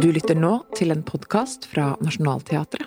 [0.00, 2.84] Du lytter nå til en podkast fra Nationaltheatret.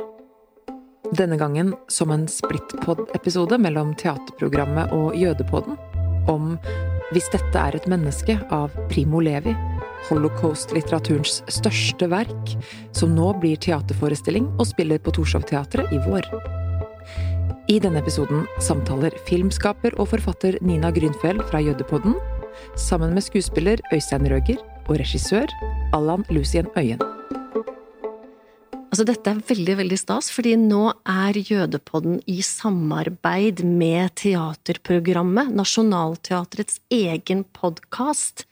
[1.18, 5.78] Denne gangen som en splittpod-episode mellom teaterprogrammet og Jødepodden
[6.30, 6.60] om
[7.14, 9.56] Hvis dette er et menneske av Primo Levi,
[10.12, 12.54] holocaust-litteraturens største verk,
[12.94, 16.30] som nå blir teaterforestilling og spiller på Torshov-teatret i vår.
[17.70, 22.14] I denne episoden samtaler filmskaper og forfatter Nina Grünfeld fra Jødepodden
[22.76, 25.52] sammen med skuespiller Øystein Røger og regissør
[25.94, 27.02] Allan Lucien Øyen.
[28.94, 36.78] Altså, dette er veldig, veldig stas, fordi nå er Jødepodden i samarbeid med teaterprogrammet, Nationaltheatrets
[36.94, 38.46] egen podkast.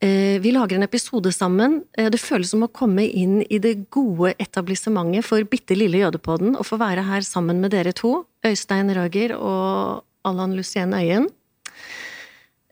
[0.00, 1.82] Eh, vi lager en episode sammen.
[1.92, 6.56] Eh, det føles som å komme inn i det gode etablissementet for bitte lille Jødepodden
[6.56, 11.28] og få være her sammen med dere to, Øystein Røger og Allan Lucien Øyen.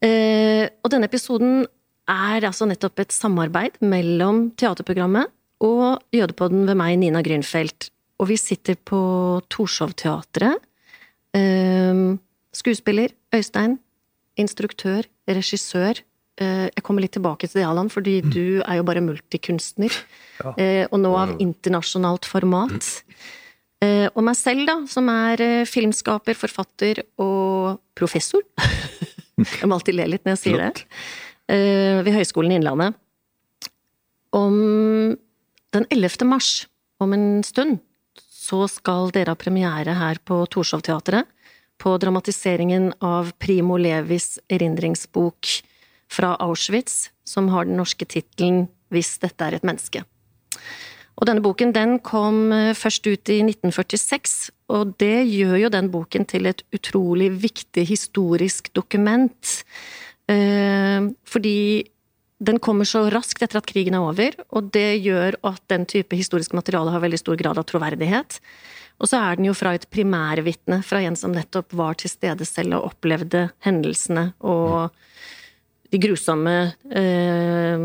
[0.05, 1.65] Eh, og denne episoden
[2.09, 5.33] er altså nettopp et samarbeid mellom teaterprogrammet
[5.65, 7.91] og Jødepodden ved meg, Nina Grünfeldt.
[8.23, 8.99] Og vi sitter på
[9.51, 10.63] Torshov-teatret.
[12.55, 13.77] Skuespiller Øystein.
[14.39, 15.07] Instruktør.
[15.29, 16.01] Regissør.
[16.39, 19.95] Jeg kommer litt tilbake til det, Allan, fordi du er jo bare multikunstner.
[20.41, 20.87] Ja.
[20.91, 22.91] Og nå av internasjonalt format.
[24.15, 28.47] Og meg selv, da, som er filmskaper, forfatter og professor.
[29.61, 30.85] Jeg må alltid le litt når jeg sier det.
[31.49, 32.99] Uh, ved Høgskolen i Innlandet.
[34.37, 34.57] Om
[35.73, 36.27] den 11.
[36.29, 36.67] mars,
[37.01, 37.79] om en stund,
[38.19, 41.29] så skal dere ha premiere her på Torshov-teatret
[41.79, 45.51] på dramatiseringen av Primo Levis erindringsbok
[46.11, 50.01] fra Auschwitz, som har den norske tittelen Hvis dette er et menneske.
[51.19, 54.39] Og denne boken den kom eh, først ut i 1946,
[54.75, 59.55] og det gjør jo den boken til et utrolig viktig historisk dokument.
[60.31, 61.59] Eh, fordi
[62.39, 66.15] den kommer så raskt etter at krigen er over, og det gjør at den type
[66.15, 68.39] historisk materiale har veldig stor grad av troverdighet.
[68.99, 72.47] Og så er den jo fra et primærvitne, fra en som nettopp var til stede
[72.47, 74.95] selv og opplevde hendelsene og
[75.89, 76.57] de grusomme
[76.93, 77.85] eh,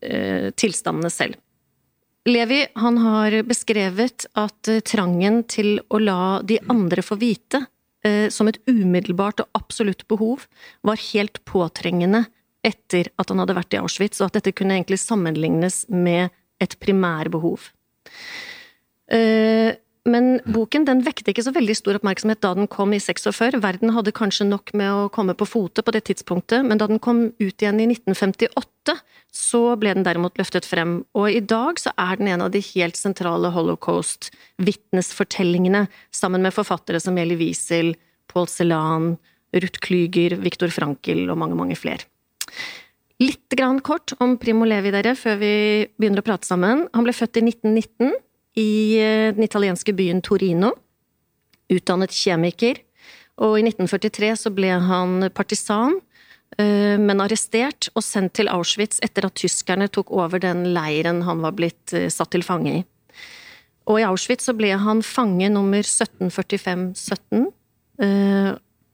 [0.00, 1.38] eh, tilstandene selv.
[2.24, 7.66] Levi han har beskrevet at eh, trangen til å la de andre få vite,
[8.04, 10.46] eh, som et umiddelbart og absolutt behov,
[10.80, 12.24] var helt påtrengende
[12.64, 16.32] etter at han hadde vært i Auschwitz, og at dette kunne egentlig sammenlignes med
[16.64, 17.68] et primærbehov.
[19.12, 23.56] Eh, men boken den vekte ikke så veldig stor oppmerksomhet da den kom i 46.
[23.64, 27.00] Verden hadde kanskje nok med å komme på fote på det tidspunktet, men da den
[27.00, 28.92] kom ut igjen i 1958,
[29.32, 31.08] så ble den derimot løftet frem.
[31.16, 37.00] Og i dag så er den en av de helt sentrale holocaust-vitnesfortellingene, sammen med forfattere
[37.00, 37.96] som Elie Wiesel,
[38.28, 39.16] Paul Celan,
[39.56, 42.04] Ruth Klyger, Viktor Frankel og mange, mange flere.
[43.22, 46.88] Litt grann kort om Primo Levi, dere, før vi begynner å prate sammen.
[46.92, 48.12] Han ble født i 1919
[48.58, 50.72] i eh, den italienske byen Torino.
[51.72, 52.78] Utdannet kjemiker.
[53.42, 55.98] Og i 1943 så ble han partisan,
[56.58, 61.42] eh, men arrestert og sendt til Auschwitz etter at tyskerne tok over den leiren han
[61.42, 62.84] var blitt eh, satt til fange i.
[63.90, 67.50] Og i Auschwitz så ble han fange nummer 1745-17.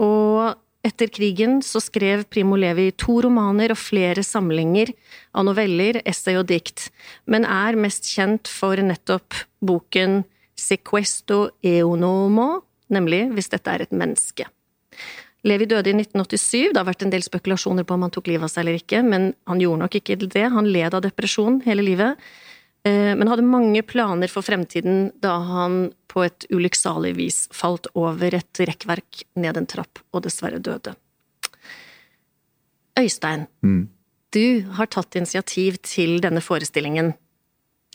[0.00, 0.56] Og
[0.86, 4.92] etter krigen så skrev Primo Levi to romaner og flere samlinger
[5.36, 6.88] av noveller, essay og dikt,
[7.26, 10.22] men er mest kjent for nettopp boken
[10.60, 14.44] Sequesto eonomo, nemlig Hvis dette er et menneske.
[15.46, 18.44] Levi døde i 1987, det har vært en del spekulasjoner på om han tok livet
[18.44, 21.84] av seg eller ikke, men han gjorde nok ikke det, han led av depresjon hele
[21.86, 22.18] livet.
[22.84, 25.80] Eh, men hadde mange planer for fremtiden da han
[26.10, 30.94] på et ulykksalig vis falt over et rekkverk ned en trapp og dessverre døde.
[32.98, 33.82] Øystein, mm.
[34.34, 34.46] du
[34.78, 37.12] har tatt initiativ til denne forestillingen.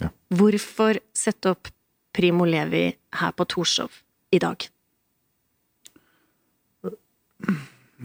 [0.02, 0.12] Ja.
[0.30, 1.72] Hvorfor sette opp
[2.16, 2.88] Primo Levi
[3.20, 4.00] her på Torshov
[4.32, 4.70] i dag?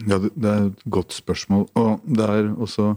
[0.07, 1.67] Ja, det er et godt spørsmål.
[1.77, 2.95] Og det er også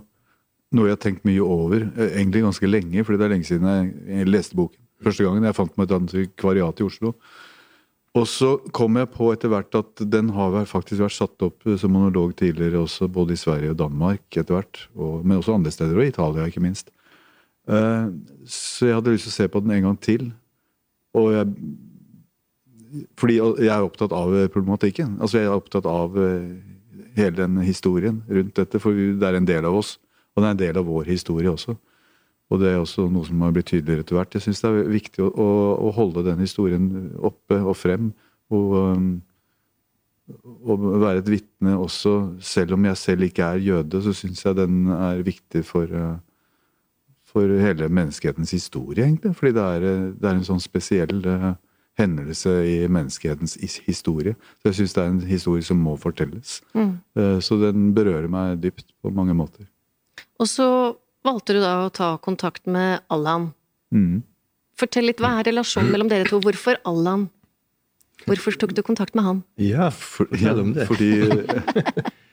[0.75, 3.71] noe jeg har tenkt mye over, eh, egentlig ganske lenge, fordi det er lenge siden
[3.71, 4.81] jeg leste boken.
[5.05, 7.15] Første gangen jeg fant meg et antikvariat i Oslo.
[8.15, 11.91] Og så kom jeg på etter hvert at den har faktisk vært satt opp som
[11.91, 15.99] monolog tidligere også, både i Sverige og Danmark etter hvert, og, men også andre steder,
[15.99, 16.93] og Italia ikke minst.
[17.67, 18.13] Uh,
[18.47, 20.31] så jeg hadde lyst til å se på den en gang til.
[21.17, 21.51] Og jeg
[23.19, 25.17] Fordi jeg er opptatt av problematikken.
[25.19, 26.15] Altså jeg er opptatt av
[27.17, 29.97] hele den historien rundt dette, for det er en del av oss.
[30.35, 31.77] Og det er en del av vår historie også.
[32.53, 34.35] Og det er også noe som har blitt tydeligere etter hvert.
[34.37, 35.49] Jeg syns det er viktig å, å,
[35.87, 36.91] å, holde den historien
[37.25, 38.11] oppe og frem.
[38.53, 38.99] Og,
[40.65, 42.15] og være et vitne også,
[42.45, 46.17] selv om jeg selv ikke er jøde, så syns jeg den er viktig for, eh,
[47.29, 49.35] for hele menneskehetens historie, egentlig.
[49.37, 51.53] Fordi det er, eh, det er en sånn spesiell uh,
[52.01, 54.37] hendelse i menneskehetens historie.
[54.61, 56.61] Så jeg syns det er en historie som må fortelles.
[56.75, 56.97] Mm.
[57.19, 59.69] Uh, så den berører meg dypt på mange måter.
[60.43, 60.67] Og så
[61.25, 63.53] valgte du da å ta kontakt med Allan.
[63.95, 64.23] Mm.
[64.79, 66.41] Fortell litt, hva er relasjonen mellom dere to?
[66.43, 67.29] Hvorfor Allan?
[68.25, 69.41] Hvorfor tok du kontakt med han?
[69.61, 70.87] Ja, for, det.
[70.89, 71.11] Fordi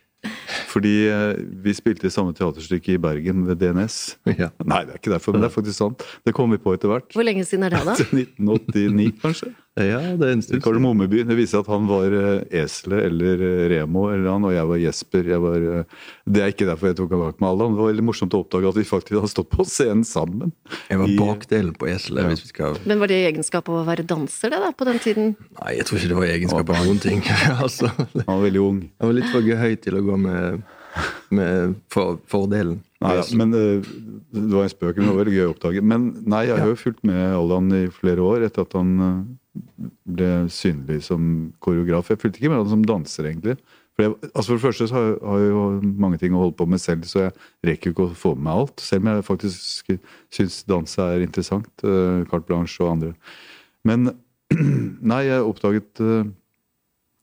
[0.72, 3.98] Fordi eh, vi spilte i samme teaterstykke i Bergen ved DNS.
[4.40, 4.52] Ja.
[4.64, 6.06] Nei, det er ikke derfor, men det er faktisk sant.
[6.26, 7.10] Det kom vi på etter hvert.
[7.16, 7.96] Hvor lenge siden er det, da?
[8.22, 9.52] 1989, kanskje.
[9.80, 11.22] Ja, det er en stund Kardemommeby.
[11.24, 14.82] Det viser at han var uh, Eselet eller uh, Remo, eller han, og jeg var
[14.82, 15.30] Jesper.
[15.32, 17.78] Jeg var, uh, det er ikke derfor jeg tok kontakt med Allan.
[17.78, 20.52] Det var veldig morsomt å oppdage at vi faktisk hadde stått på scenen sammen.
[20.92, 22.26] Jeg var bakdelen på Eselet.
[22.26, 22.34] Ja.
[22.34, 22.76] hvis vi skal...
[22.84, 25.34] Men var det egenskap av å være danser, det, da, på den tiden?
[25.62, 27.26] Nei, jeg tror ikke det var egenskap av noen ting.
[27.64, 28.86] altså, han var veldig ung.
[29.00, 30.64] Han var litt for gøy til å gå med,
[31.32, 32.82] med for, fordelen.
[33.02, 35.92] Nei, ja, men Det var en spøk, men det var veldig gøy å oppdage.
[35.96, 39.00] Men nei, jeg har jo fulgt med Allan i flere år etter at han
[40.08, 42.10] ble synlig som koreograf.
[42.12, 43.58] Jeg fulgte ikke med som danser, egentlig.
[43.96, 45.64] For, jeg, altså for det første så har, jeg jo
[46.00, 47.34] mange ting å holde på med selv, så jeg
[47.68, 48.84] rekker ikke å få med meg alt.
[48.84, 49.96] Selv om jeg faktisk
[50.32, 51.72] syns dans er interessant.
[51.84, 53.16] Uh, Carte Blanche og andre.
[53.88, 54.14] Men
[55.12, 56.24] nei, jeg oppdaget uh,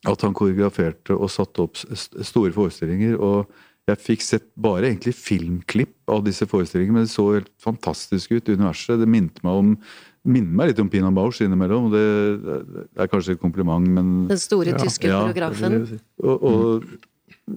[0.09, 3.17] at han koreograferte og satte opp store forestillinger.
[3.17, 3.49] og
[3.89, 8.51] jeg fikk sett bare egentlig filmklipp av disse forestillingene, men det så helt fantastisk ut.
[8.51, 9.01] Universet.
[9.01, 9.71] Det minte meg om
[10.29, 11.89] minner meg litt om Pina Bausch innimellom.
[11.93, 12.05] Det,
[12.45, 16.01] det er kanskje et kompliment, men Den store ja, tyske ja, koreografen.
[16.23, 17.57] Og, og,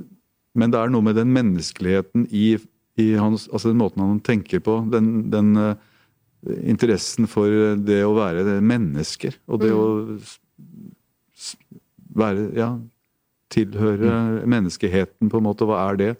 [0.57, 2.55] men det er noe med den menneskeligheten i,
[2.99, 4.81] i hans, altså den måten han tenker på.
[4.91, 5.73] Den, den uh,
[6.61, 9.37] interessen for det å være mennesker.
[9.51, 9.79] Og det mm.
[9.79, 9.85] å
[12.21, 12.73] være Ja,
[13.51, 14.49] tilhøre mm.
[14.51, 15.67] menneskeheten, på en måte.
[15.67, 16.11] Hva er det?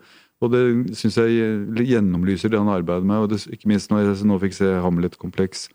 [0.42, 0.62] Og det
[0.98, 3.24] syns jeg gjennomlyser det han arbeider med.
[3.24, 5.68] og det, Ikke minst når jeg nå fikk se Hamlet-kompleks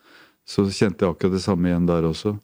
[0.46, 2.37] så kjente jeg akkurat det samme igjen der også.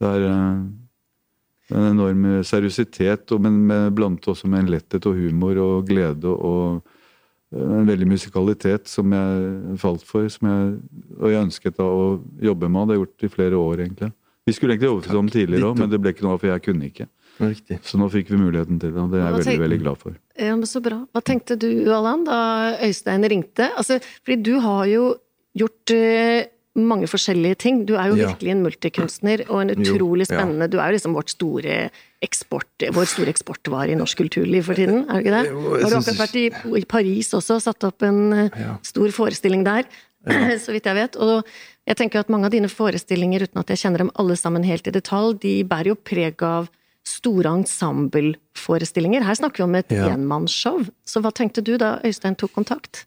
[0.00, 5.60] Det er eh, en enorm seriøsitet, men med, blandet også med en letthet og humor
[5.62, 6.80] og glede og
[7.52, 10.74] eh, en veldig musikalitet som jeg falt for, jeg,
[11.20, 12.88] og jeg ønsket da å jobbe med.
[12.88, 14.12] Det har jeg gjort i flere år, egentlig.
[14.42, 16.64] Vi skulle egentlig jobbet sammen tidligere òg, men det ble ikke noe av, for jeg
[16.64, 17.06] kunne ikke.
[17.40, 17.78] Riktig.
[17.86, 20.16] Så nå fikk vi muligheten til det, og det er jeg veldig, veldig glad for.
[20.36, 20.98] Ja, men Så bra.
[21.14, 22.38] Hva tenkte du, Allan, da
[22.84, 23.70] Øystein ringte?
[23.78, 25.04] Altså, fordi du har jo
[25.58, 26.40] gjort uh,
[26.78, 27.82] mange forskjellige ting.
[27.88, 31.34] Du er jo virkelig en multikunstner og en utrolig spennende Du er jo liksom vårt
[31.34, 31.90] store
[32.24, 35.50] eksport, vår store eksportvare i norsk kulturliv for tiden, er det ikke det?
[35.82, 36.46] Har du akkurat vært i,
[36.80, 38.76] i Paris også, satt opp en ja.
[38.86, 39.88] stor forestilling der,
[40.64, 41.18] så vidt jeg vet.
[41.18, 41.42] Og
[41.88, 44.86] jeg tenker at mange av dine forestillinger, uten at jeg kjenner dem alle sammen helt
[44.86, 46.70] i detalj, de bærer jo preg av
[47.04, 49.26] store ensembleforestillinger.
[49.26, 50.12] Her snakker vi om et ja.
[50.14, 50.86] enmannsshow.
[51.02, 53.04] Så hva tenkte du da Øystein tok kontakt?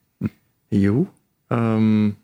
[0.76, 1.08] Jo
[1.54, 2.16] um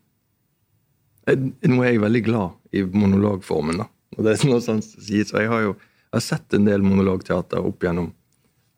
[1.29, 3.87] nå er jeg veldig glad i monologformen, da.
[4.17, 5.31] Og det er noe sånt sies.
[5.31, 5.75] Og jeg har jo
[6.11, 8.09] jeg har sett en del monologteater opp igjennom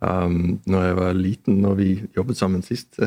[0.05, 2.99] um, når jeg var liten, når vi jobbet sammen sist.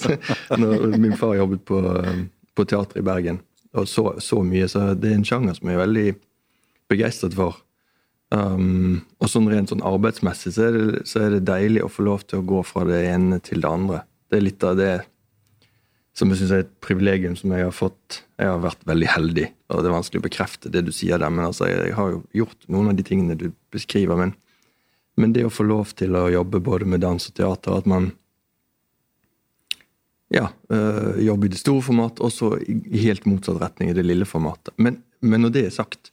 [0.62, 2.24] når min far jobbet på, um,
[2.58, 3.38] på teater i Bergen.
[3.78, 4.66] Og så, så, mye.
[4.66, 6.06] Så det er en sjanger som jeg er veldig
[6.90, 7.60] begeistret for.
[8.34, 12.04] Um, og sånn rent sånn arbeidsmessig så er, det, så er det deilig å få
[12.08, 14.02] lov til å gå fra det ene til det andre.
[14.28, 14.94] Det er litt av det
[16.18, 18.24] som jeg syns er et privilegium som jeg har fått.
[18.38, 21.32] Jeg har vært veldig heldig, og det er vanskelig å bekrefte det du sier der,
[21.34, 24.20] men altså, jeg har jo gjort noen av de tingene du beskriver.
[24.20, 24.34] Men,
[25.18, 28.12] men det å få lov til å jobbe både med dans og teater, at man
[30.30, 34.06] ja, øh, jobber i det store format, og så i helt motsatt retning i det
[34.06, 34.74] lille formatet.
[34.76, 36.12] Men, men, når det er sagt,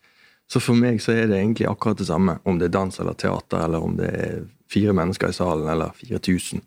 [0.50, 3.18] så for meg så er det egentlig akkurat det samme om det er dans eller
[3.22, 6.64] teater, eller om det er fire mennesker i salen eller 4000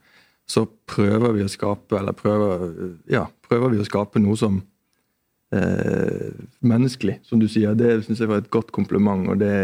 [0.49, 2.71] så prøver vi å skape eller prøver,
[3.12, 4.62] ja, prøver vi å skape noe som
[5.55, 6.28] eh,
[6.61, 7.76] menneskelig, som du sier.
[7.78, 9.55] Det syns jeg var et godt kompliment, og det,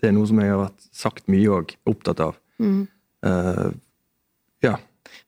[0.00, 2.38] det, er noe som jeg har vært sagt mye og opptatt av.
[2.62, 2.82] Mm.
[3.26, 3.68] Eh,
[4.66, 4.74] ja.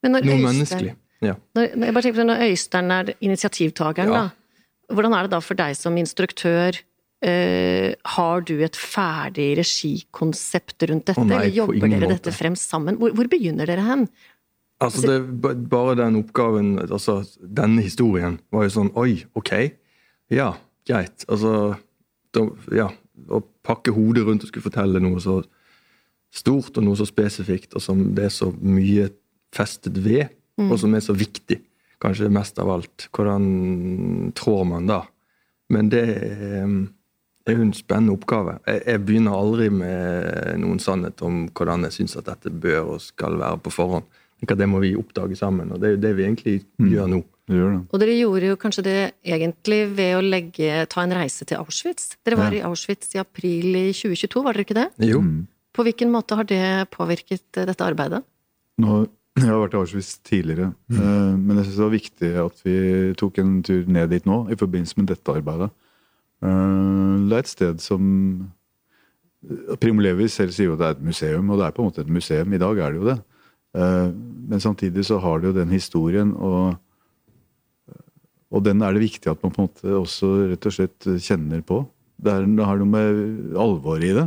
[0.06, 0.96] noe Øystein, menneskelig.
[1.24, 1.36] Ja.
[1.56, 4.26] Når, jeg bare tenker på Når Øystein er initiativtakeren, ja.
[4.26, 6.82] da, hvordan er det da for deg som instruktør?
[7.24, 12.10] Uh, har du et ferdig regikonsept rundt dette, oh, nei, eller jobber dere måte.
[12.12, 12.98] dette frem sammen?
[13.00, 14.04] Hvor, hvor, begynner dere hen?
[14.82, 15.18] Altså, det,
[15.70, 19.52] Bare den oppgaven, altså denne historien, var jo sånn Oi, ok.
[20.32, 20.52] Ja,
[20.88, 21.26] greit.
[21.28, 21.76] Altså
[22.36, 22.92] da, Ja.
[23.32, 25.38] Å pakke hodet rundt og skulle fortelle noe så
[26.36, 29.06] stort og noe så spesifikt, og som det er så mye
[29.56, 30.68] festet ved, mm.
[30.68, 31.56] og som er så viktig.
[32.04, 33.06] Kanskje mest av alt.
[33.16, 35.00] Hvordan trår man da?
[35.72, 36.04] Men det
[37.46, 38.56] det er jo en spennende oppgave.
[38.66, 43.04] Jeg, jeg, begynner aldri med noen sannhet om hvordan jeg syns at dette bør og
[43.04, 44.08] skal være på forhånd.
[44.44, 46.90] Det må vi oppdage sammen, og det er jo det vi egentlig mm.
[46.92, 47.22] gjør nå.
[47.46, 52.16] Og dere gjorde jo kanskje det egentlig ved å legge, ta en reise til Auschwitz.
[52.26, 52.58] Dere var ja.
[52.58, 54.88] i Auschwitz i april i 2022, var dere ikke det?
[55.06, 55.20] Jo.
[55.22, 55.44] Mm.
[55.76, 58.24] På hvilken måte har det påvirket eh, dette arbeidet?
[58.82, 58.98] Nå,
[59.38, 60.98] jeg har vært i Auschwitz tidligere, mm.
[60.98, 62.76] Eh, men jeg syns det var viktig at vi
[63.22, 65.70] tok en tur ned dit nå i forbindelse med dette arbeidet.
[66.42, 68.10] Eh, det er et sted som
[69.78, 71.90] Primo Levi selv sier jo at det er et museum, og det er på en
[71.92, 72.52] måte et museum.
[72.52, 73.18] I dag er det jo det.
[73.76, 76.78] Men samtidig så har det jo den historien, og
[78.54, 81.62] og den er det viktig at man på en måte også rett og slett kjenner
[81.66, 81.82] på.
[82.16, 84.26] Det, er, det har noe med alvor i det.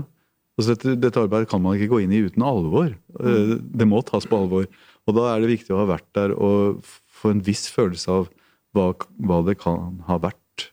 [0.59, 2.91] Altså dette, dette, arbeidet kan man ikke gå inn i uten alvor.
[2.91, 4.67] Eh, det må tas på alvor.
[5.07, 6.83] Og da er det viktig å ha vært der og
[7.19, 8.27] få en viss følelse av
[8.75, 8.91] hva,
[9.23, 10.67] hva det kan ha vært.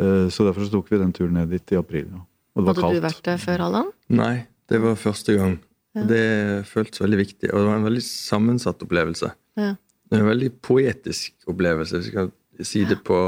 [0.00, 2.08] Eh, så derfor så tok vi den turen ned dit i april.
[2.56, 2.96] Og det var Hadde kaldt.
[2.96, 3.92] du vært der før, Allan?
[4.08, 4.34] Nei,
[4.72, 5.58] det var første gang.
[5.94, 6.04] Ja.
[6.10, 6.26] Det
[6.66, 7.50] føltes veldig viktig.
[7.52, 9.30] Og det var en veldig sammensatt opplevelse.
[9.60, 9.74] Ja.
[10.10, 11.96] Det en veldig poetisk opplevelse.
[11.96, 12.32] hvis jeg skal
[12.66, 13.18] si det på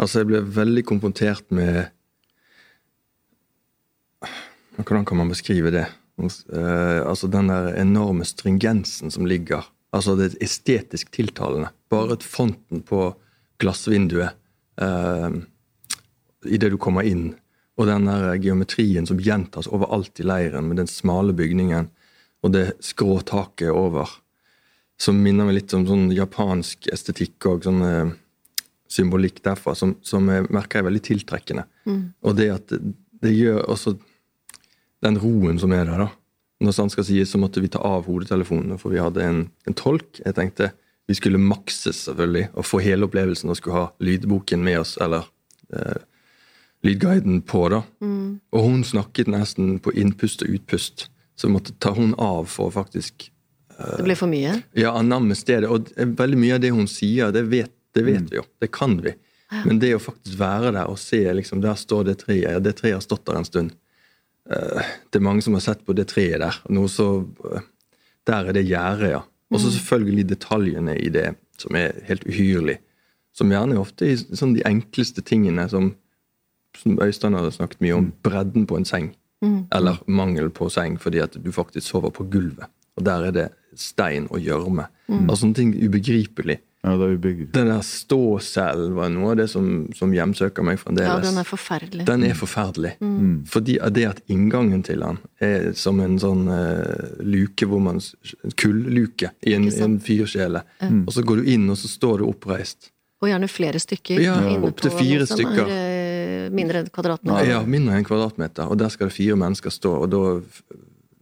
[0.00, 1.90] Altså, jeg ble veldig konfrontert med
[4.80, 5.84] Hvordan kan man beskrive det?
[6.20, 9.66] Uh, altså den der enorme stringensen som ligger.
[9.92, 11.68] Altså det estetisk tiltalende.
[11.92, 13.10] Bare et fonten på
[13.60, 14.36] glassvinduet
[14.80, 15.36] uh,
[16.44, 17.34] idet du kommer inn,
[17.80, 21.88] og den der geometrien som gjentas overalt i leiren, med den smale bygningen
[22.44, 24.08] og det skrå taket over
[25.00, 28.12] som minner meg litt om sånn japansk estetikk og sånn eh,
[28.90, 31.64] symbolikk derfra, som, som, jeg merker er veldig tiltrekkende.
[31.88, 32.02] Mm.
[32.26, 32.80] Og det at det,
[33.22, 33.94] det, gjør også
[35.04, 36.10] den roen som er der, da.
[36.60, 39.76] Når sant skal sies, så måtte vi ta av hodetelefonene, for vi hadde en, en
[39.78, 40.20] tolk.
[40.20, 40.72] Jeg tenkte
[41.08, 45.24] vi skulle makses, selvfølgelig, og få hele opplevelsen og skulle ha lydboken med oss, eller
[45.72, 46.02] eh,
[46.86, 47.82] lydguiden på, da.
[48.00, 48.40] Mm.
[48.54, 52.76] Og hun snakket nesten på innpust og utpust, så måtte ta hun av for å
[52.80, 53.30] faktisk
[53.80, 54.58] det ble for mye?
[54.76, 55.68] Ja, anamme stedet.
[55.72, 58.30] Og veldig mye av det hun sier, det vet, det vet mm.
[58.30, 58.44] vi jo.
[58.60, 59.14] Det kan vi.
[59.50, 59.62] Ja.
[59.64, 62.60] Men det å faktisk være der og se liksom, Der står det treet.
[62.64, 63.72] Det treet har stått der en stund.
[64.50, 66.60] Uh, det er mange som har sett på det treet der.
[66.72, 67.64] Noe så, uh,
[68.28, 69.24] der er det gjerdet, ja.
[69.50, 69.74] Og så mm.
[69.78, 71.26] selvfølgelig detaljene i det,
[71.58, 72.78] som er helt uhyrlig.
[73.34, 75.94] Som gjerne er ofte er sånn de enkleste tingene som,
[76.78, 78.10] som Øystein har snakket mye om.
[78.10, 78.12] Mm.
[78.22, 79.12] Bredden på en seng.
[79.42, 79.66] Mm.
[79.72, 82.68] Eller mangel på seng fordi at du faktisk sover på gulvet.
[82.98, 83.48] Og der er det
[83.78, 84.90] stein og gjørme.
[85.08, 85.28] Mm.
[85.28, 86.60] Altså sånne ting ubegripelig.
[86.80, 87.52] Ja, det er ubegripelig.
[87.52, 91.10] Den der ståcellen var noe av det som, som hjemsøker meg fremdeles.
[91.10, 92.06] Ja, den er forferdelig.
[92.08, 92.94] Den er forferdelig.
[93.00, 93.16] Mm.
[93.16, 93.34] mm.
[93.52, 98.00] Fordi det at inngangen til den er som en sånn uh, luke hvor man
[98.60, 100.64] Kulluke i en, en fyrkjele.
[100.80, 101.04] Mm.
[101.04, 102.92] Og så går du inn, og så står du oppreist.
[103.20, 104.20] Og gjerne flere stykker.
[104.24, 105.66] Ja, opptil fire stykker.
[105.68, 105.89] Er,
[106.54, 107.48] mindre enn kvadratmeter.
[107.48, 108.70] Ja, mindre enn kvadratmeter.
[108.70, 109.96] Og der skal det fire mennesker stå.
[110.04, 110.22] Og da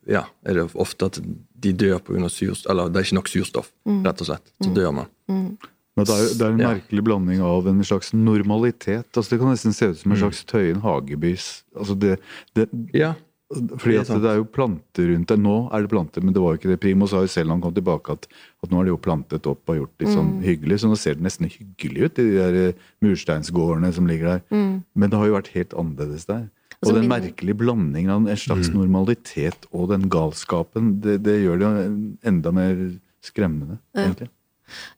[0.09, 2.31] ja, er det ofte at de dør pga.
[2.33, 4.01] surstoff Eller det er ikke nok surstoff, mm.
[4.07, 4.55] rett og slett.
[4.63, 4.77] Så mm.
[4.79, 5.13] dør man.
[5.29, 5.51] Mm.
[5.99, 6.73] Men det er, det er en ja.
[6.73, 9.09] merkelig blanding av en slags normalitet.
[9.11, 10.21] altså Det kan nesten se ut som en mm.
[10.23, 12.19] slags Tøyen Hagebys altså det,
[12.55, 13.15] det, ja,
[13.49, 15.37] fordi det er, det er jo planter rundt det.
[15.41, 16.81] Nå er det planter, men det var jo ikke det.
[16.83, 18.29] Primo sa jo selv når han kom tilbake at,
[18.65, 20.43] at nå er det jo plantet opp og gjort litt sånn mm.
[20.45, 20.81] hyggelig.
[20.83, 24.45] Så nå ser det nesten hyggelig ut, i de der eh, mursteinsgårdene som ligger der.
[24.53, 24.71] Mm.
[24.93, 26.45] Men det har jo vært helt annerledes der.
[26.85, 28.77] Og den merkelige blandingen av en slags mm.
[28.77, 31.71] normalitet og den galskapen, det, det, gjør det
[32.29, 32.83] enda mer
[33.25, 34.29] skremmende, egentlig.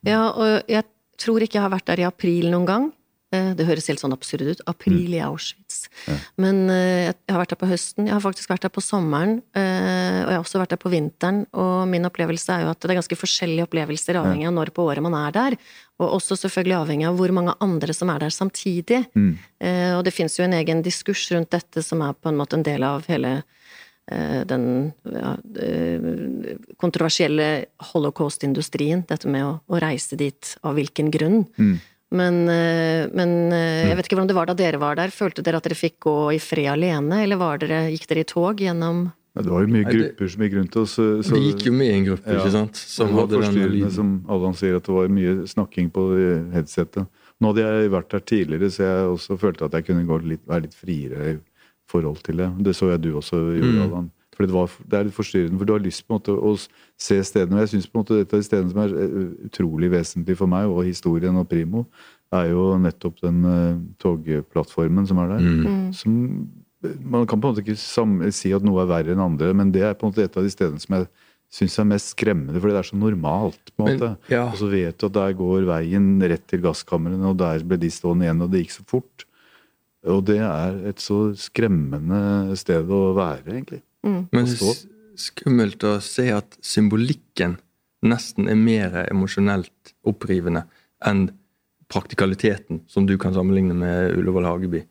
[0.05, 0.83] Ja, og jeg
[1.21, 2.91] tror ikke jeg har vært der i april noen gang.
[3.31, 4.61] Eh, det høres helt sånn absurd ut.
[4.67, 5.13] April mm.
[5.15, 5.85] i Auschwitz.
[6.03, 6.17] Ja.
[6.43, 9.37] Men eh, jeg har vært der på høsten, jeg har faktisk vært der på sommeren,
[9.55, 11.45] eh, og jeg har også vært der på vinteren.
[11.55, 14.83] Og min opplevelse er jo at det er ganske forskjellige opplevelser avhengig av når på
[14.83, 15.55] året man er der.
[16.03, 19.03] Og også selvfølgelig avhengig av hvor mange andre som er der samtidig.
[19.15, 19.33] Mm.
[19.99, 22.65] Og det fins jo en egen diskurs rundt dette som er på en måte en
[22.65, 23.43] del av hele
[24.49, 24.65] den
[25.05, 25.35] ja,
[26.81, 27.45] kontroversielle
[27.91, 29.05] holocaust-industrien.
[29.07, 31.43] Dette med å, å, reise dit av hvilken grunn.
[31.61, 31.77] Mm.
[32.11, 35.13] Men, eh, men, eh, jeg vet ikke hvordan det var da dere var der.
[35.15, 38.59] Følte dere at dere fikk gå i fred alene, eller dere, gikk dere i tog
[38.59, 40.97] gjennom ja, Det var jo mye grupper som gikk rundt oss.
[40.99, 42.75] Så, det gikk jo mye i en gruppe, ja, ikke sant?
[42.75, 46.07] Som det var forstyrrende, som Allan sier, at det var mye snakking på
[46.51, 47.07] headsetet.
[47.39, 50.67] Nå hadde jeg vært der tidligere, så jeg også følte at jeg kunne litt, være
[50.67, 51.37] litt friere i
[51.89, 52.49] forhold til det.
[52.67, 53.85] Det så jeg du også gjorde, mm.
[53.87, 54.11] Allan.
[54.35, 56.53] Fordi det, var, det, er litt forstyrrende, for du har lyst på en måte å
[57.01, 57.57] se stedene.
[57.57, 59.17] Og jeg syns dette er stedene som er eh,
[59.49, 61.85] utrolig vesentlig for meg, og historien og Primo,
[62.31, 65.43] er jo nettopp den uh, togplattformen som er der.
[65.43, 65.65] Mm.
[65.65, 65.89] mm.
[65.97, 66.13] Som,
[66.81, 69.83] man kan på en måte ikke si at noe er verre enn andre, men det
[69.85, 71.09] er på en måte et av de stedene som jeg
[71.51, 73.73] syns er mest skremmende, fordi det er så normalt.
[73.75, 74.13] på en måte.
[74.15, 74.45] Men, ja.
[74.47, 77.91] Og så vet du at der går veien rett til gasskamrene, og der ble de
[77.91, 79.27] stående igjen, og det gikk så fort.
[80.09, 83.83] Og det er et så skremmende sted å være, egentlig.
[84.05, 84.21] Mm.
[84.33, 84.79] Men det er
[85.21, 87.57] skummelt å se at symbolikken
[88.01, 90.65] nesten er mer emosjonelt opprivende
[91.05, 91.27] enn
[91.91, 94.81] praktikaliteten, som du kan sammenligne med Ullevål Hageby.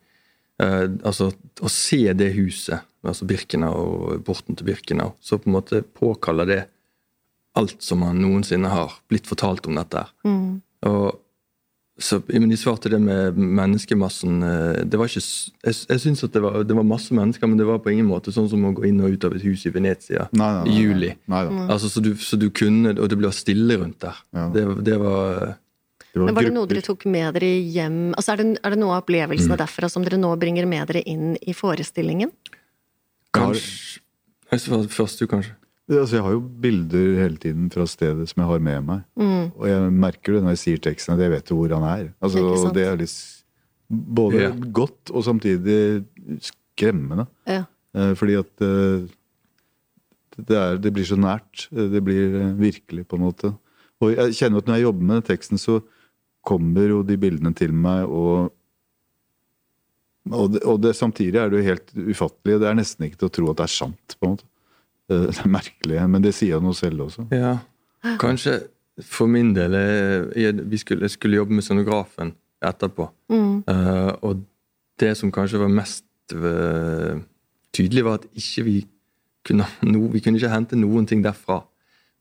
[0.61, 5.57] Eh, altså, å se det huset, altså Birkenau og porten til Birkenau, så på en
[5.57, 6.61] måte påkaller det
[7.57, 10.05] alt som man noensinne har blitt fortalt om dette.
[10.27, 10.61] Mm.
[10.87, 11.07] Og
[12.01, 16.33] så, men de svarte det med menneskemassen eh, det var ikke, Jeg, jeg syns at
[16.35, 18.73] det var, det var masse mennesker, men det var på ingen måte sånn som å
[18.75, 21.11] gå inn og ut av et hus i Venezia Nei, nei, nei, i juli.
[21.31, 21.65] Nei, da.
[21.75, 24.17] Altså, så, du, så du kunne Og det ble stille rundt der.
[24.35, 24.47] Ja.
[24.53, 25.55] Det, det var
[26.11, 28.75] Det var Men var det noe dere tok med dere hjem altså er, det, er
[28.75, 32.33] det noe av opplevelsene derfra som dere nå bringer med dere inn i forestillingen?
[33.31, 34.01] kanskje
[34.51, 35.53] Jeg svarer først, du, kanskje.
[35.99, 39.01] Altså, jeg har jo bilder hele tiden fra stedet som jeg har med meg.
[39.19, 39.51] Mm.
[39.57, 42.05] Og jeg merker det når jeg sier teksten, at jeg vet jo hvor han er.
[42.23, 43.17] Altså, det, det er litt
[43.91, 44.51] både Ja.
[44.71, 45.79] godt og samtidig
[46.47, 47.25] skremmende.
[47.49, 47.65] Ja.
[47.97, 49.09] Eh, Fordi at eh,
[50.39, 51.67] det, er, det blir så nært.
[51.75, 53.51] Eh, Det blir eh, virkelig, på en måte.
[54.01, 55.81] Og jeg kjenner at når jeg jobber med teksten, så
[56.47, 58.49] kommer jo de bildene til meg, og
[60.31, 62.59] og, det, og det, samtidig er det jo helt ufattelig.
[62.61, 64.45] Det er nesten ikke til å tro at det er sant, på en måte.
[65.11, 67.27] Eh, Det er merkelig, men det sier noe selv også.
[67.35, 67.57] Ja.
[68.21, 68.59] Kanskje
[69.07, 73.07] for min del eh, jeg, vi skulle, jeg skulle jobbe med scenografen etterpå.
[73.33, 73.63] Mm.
[73.65, 74.43] Uh, og
[75.01, 76.05] det som kanskje var mest
[77.73, 78.75] tydelig, var at ikke vi
[79.43, 81.63] kunne no, Vi kunne ikke hente noen ting derfra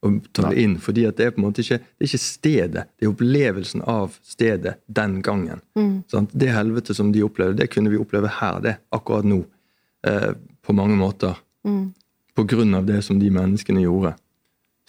[0.01, 0.79] og ta det inn.
[0.81, 3.83] fordi at det er på en måte ikke det er ikke stedet, det er opplevelsen
[3.85, 5.61] av stedet den gangen.
[5.77, 6.05] Mm.
[6.09, 6.33] Sant?
[6.33, 9.43] Det helvete som de opplevde, det kunne vi oppleve her, det, akkurat nå.
[10.09, 10.33] Eh,
[10.65, 11.37] på mange måter.
[11.67, 11.93] Mm.
[12.37, 14.15] På grunn av det som de menneskene gjorde.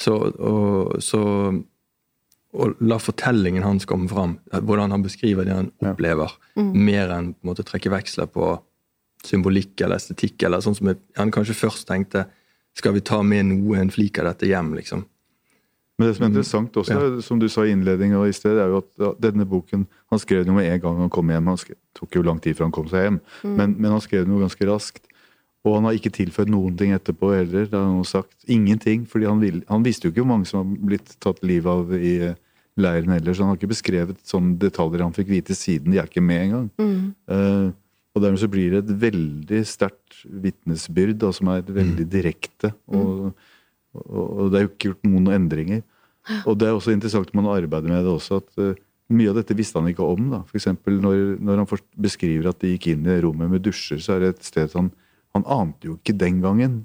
[0.01, 1.21] Så, og, så
[2.53, 5.93] og la fortellingen hans komme fram, hvordan han beskriver det han Ja.
[5.93, 6.73] opplever, Mm.
[6.75, 8.59] mer enn på en måte trekke veksler på
[9.23, 12.25] symbolikk eller estetikk, eller sånn som jeg- han kanskje først tenkte
[12.75, 15.05] skal vi ta med noe, en flik av dette hjem, liksom.
[15.99, 18.67] Men det som er interessant også, som du sa i innledningen og i sted, er
[18.67, 21.45] jo at denne boken Han skrev den med en gang han kom hjem.
[21.45, 24.25] Han skrev, tok jo lang tid før han kom seg hjem, men, men han skrev
[24.25, 25.03] den jo ganske raskt.
[25.61, 27.67] Og han har ikke tilføyd noen ting etterpå heller.
[27.69, 28.33] Det har han sagt.
[28.49, 29.05] Ingenting.
[29.05, 31.93] fordi han, vil, han visste jo ikke hvor mange som har blitt tatt livet av
[31.93, 32.39] i eh,
[32.81, 35.93] leiren heller, så han har ikke beskrevet sånne detaljer han fikk vite siden.
[35.93, 36.67] De er ikke med engang.
[36.81, 37.13] Mm.
[37.29, 37.69] Uh,
[38.11, 42.73] og dermed så blir det et veldig sterkt vitnesbyrd, som er veldig direkte.
[42.91, 43.31] Og,
[43.95, 45.83] og, og det er jo ikke gjort noen endringer.
[46.45, 49.55] Og det er også interessant man arbeider med det også, at uh, mye av dette
[49.57, 50.31] visste han ikke om.
[50.33, 50.41] da.
[50.49, 54.25] For når, når han beskriver at de gikk inn i rommet med dusjer, så er
[54.25, 54.91] det et sted han
[55.37, 56.81] Han ante jo ikke den gangen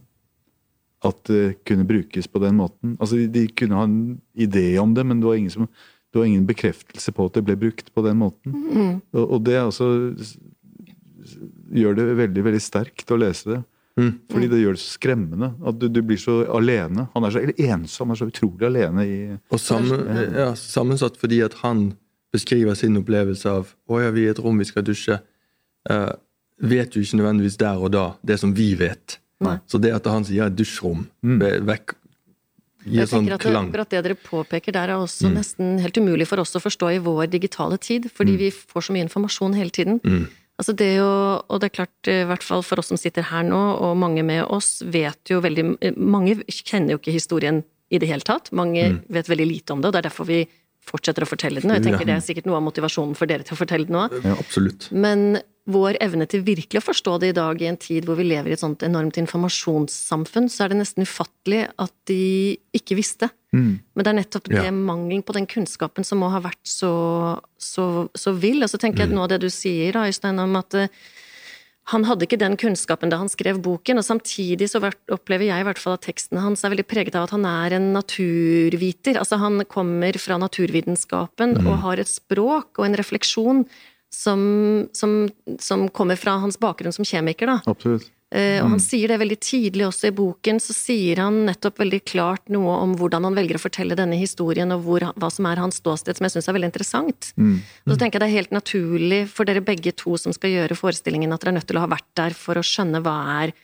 [1.04, 2.96] at det kunne brukes på den måten.
[3.00, 5.68] Altså, de, de kunne ha en idé om det, men det var ingen som
[6.16, 8.54] det var ingen bekreftelse på at det ble brukt på den måten.
[8.54, 8.92] Mm.
[9.12, 9.88] Og, og det altså
[11.76, 13.58] gjør det veldig veldig sterkt å lese det.
[14.00, 14.10] Mm.
[14.32, 15.50] Fordi det gjør det så skremmende.
[15.66, 17.06] At du, du blir så alene.
[17.14, 20.04] Han er så ensom, han er så utrolig alene i Og sammen,
[20.36, 21.90] ja, sammensatt fordi at han
[22.34, 25.18] beskriver sin opplevelse av å ja, vi er i et rom, vi skal dusje.
[25.90, 26.12] Eh,
[26.60, 29.18] vet jo ikke nødvendigvis der og da det som vi vet.
[29.44, 29.58] Nei.
[29.68, 31.38] Så det at han sier dusjrom, Mm.
[31.66, 31.94] vekk,
[32.86, 33.68] gir Jeg sånn at det, klang.
[33.68, 36.98] akkurat det dere påpeker der er også nesten helt umulig for oss å forstå i
[37.02, 40.00] vår digitale tid, fordi vi får så mye informasjon hele tiden.
[40.00, 40.28] Mm.
[40.58, 43.42] Altså det å, og det er klart, i hvert fall for oss som sitter her
[43.44, 48.08] nå, og mange med oss, vet jo veldig Mange kjenner jo ikke historien i det
[48.08, 48.48] hele tatt.
[48.52, 50.46] Mange vet veldig lite om det, og det er derfor vi
[50.86, 51.70] fortsetter å fortelle den.
[51.70, 53.96] Og jeg tenker det er sikkert noe av motivasjonen for dere til å fortelle den
[54.00, 54.16] òg.
[54.24, 54.88] Ja, absolutt.
[54.92, 58.28] Men vår evne til virkelig å forstå det i dag, i en tid hvor vi
[58.28, 63.30] lever i et sånt enormt informasjonssamfunn, så er det nesten ufattelig at de ikke visste.
[63.56, 64.70] Men det er nettopp det Ja.
[64.70, 68.62] mangelen på den kunnskapen som må ha vært så, så, så vill.
[68.62, 70.88] Og så tenker jeg at noe av det du sier, da, Øystein, om at eh,
[71.86, 75.66] han hadde ikke den kunnskapen da han skrev boken, og samtidig så opplever jeg i
[75.68, 79.16] hvert fall at teksten hans er veldig preget av at han er en naturviter.
[79.16, 83.64] Altså han kommer fra naturvitenskapen og har et språk og en refleksjon
[84.12, 85.24] som, som,
[85.60, 87.58] som kommer fra hans bakgrunn som kjemiker, da.
[87.70, 88.12] Absolutt.
[88.34, 92.00] Eh, og han sier det veldig tidlig også i boken, så sier han nettopp veldig
[92.10, 95.62] klart noe om hvordan han velger å fortelle denne historien, og hvor, hva som er
[95.62, 97.30] hans ståsted, som jeg syns er veldig interessant.
[97.86, 100.78] Og så tenker jeg det er helt naturlig for dere begge to som skal gjøre
[100.78, 103.54] forestillingen, at dere er nødt til å ha vært der for å skjønne hva er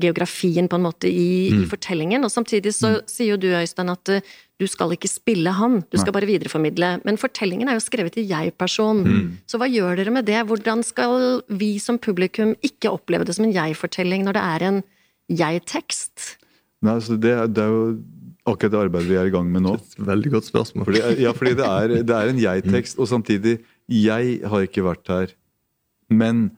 [0.00, 2.24] geografien på en måte i, i fortellingen.
[2.26, 5.98] Og samtidig så sier jo du, Øystein, at eh, du skal ikke spille han, du
[6.00, 6.96] skal bare videreformidle.
[7.06, 9.04] Men fortellingen er jo skrevet i jeg-person.
[9.46, 10.40] Så hva gjør dere med det?
[10.48, 14.80] Hvordan skal vi som publikum ikke oppleve det som en jeg-fortelling når det er en
[15.30, 16.32] jeg-tekst?
[16.82, 17.84] Nei, altså det, det er jo
[18.48, 19.76] akkurat det arbeidet vi er i gang med nå.
[20.08, 20.88] Veldig godt spørsmål.
[20.88, 23.58] Fordi, ja, fordi det er, det er en jeg-tekst, og samtidig
[23.88, 25.30] Jeg har ikke vært her,
[26.12, 26.50] men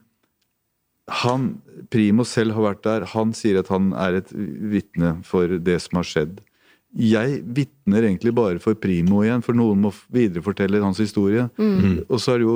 [1.11, 1.49] han,
[1.91, 3.05] Primo selv har vært der.
[3.13, 6.39] Han sier at han er et vitne for det som har skjedd.
[6.91, 11.47] Jeg vitner egentlig bare for Primo igjen, for noen må viderefortelle hans historie.
[11.59, 12.03] Mm.
[12.07, 12.55] Og så jo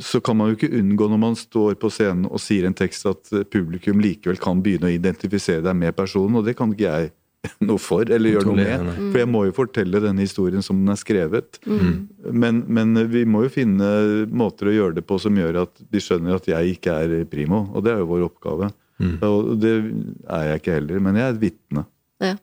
[0.00, 3.04] så kan man jo ikke unngå når man står på scenen og sier en tekst
[3.10, 7.10] at publikum likevel kan begynne å identifisere deg med personen, og det kan ikke jeg
[7.68, 8.92] noe for eller gjøre noe med.
[9.12, 11.60] For jeg må jo fortelle denne historien som den er skrevet.
[11.66, 11.92] Mm.
[12.32, 13.90] Men, men vi må jo finne
[14.30, 17.66] måter å gjøre det på som gjør at de skjønner at jeg ikke er primo.
[17.74, 18.70] Og det er jo vår oppgave.
[19.02, 19.14] Mm.
[19.26, 21.86] Og det er jeg ikke heller, men jeg er et vitne.
[22.22, 22.34] Ja.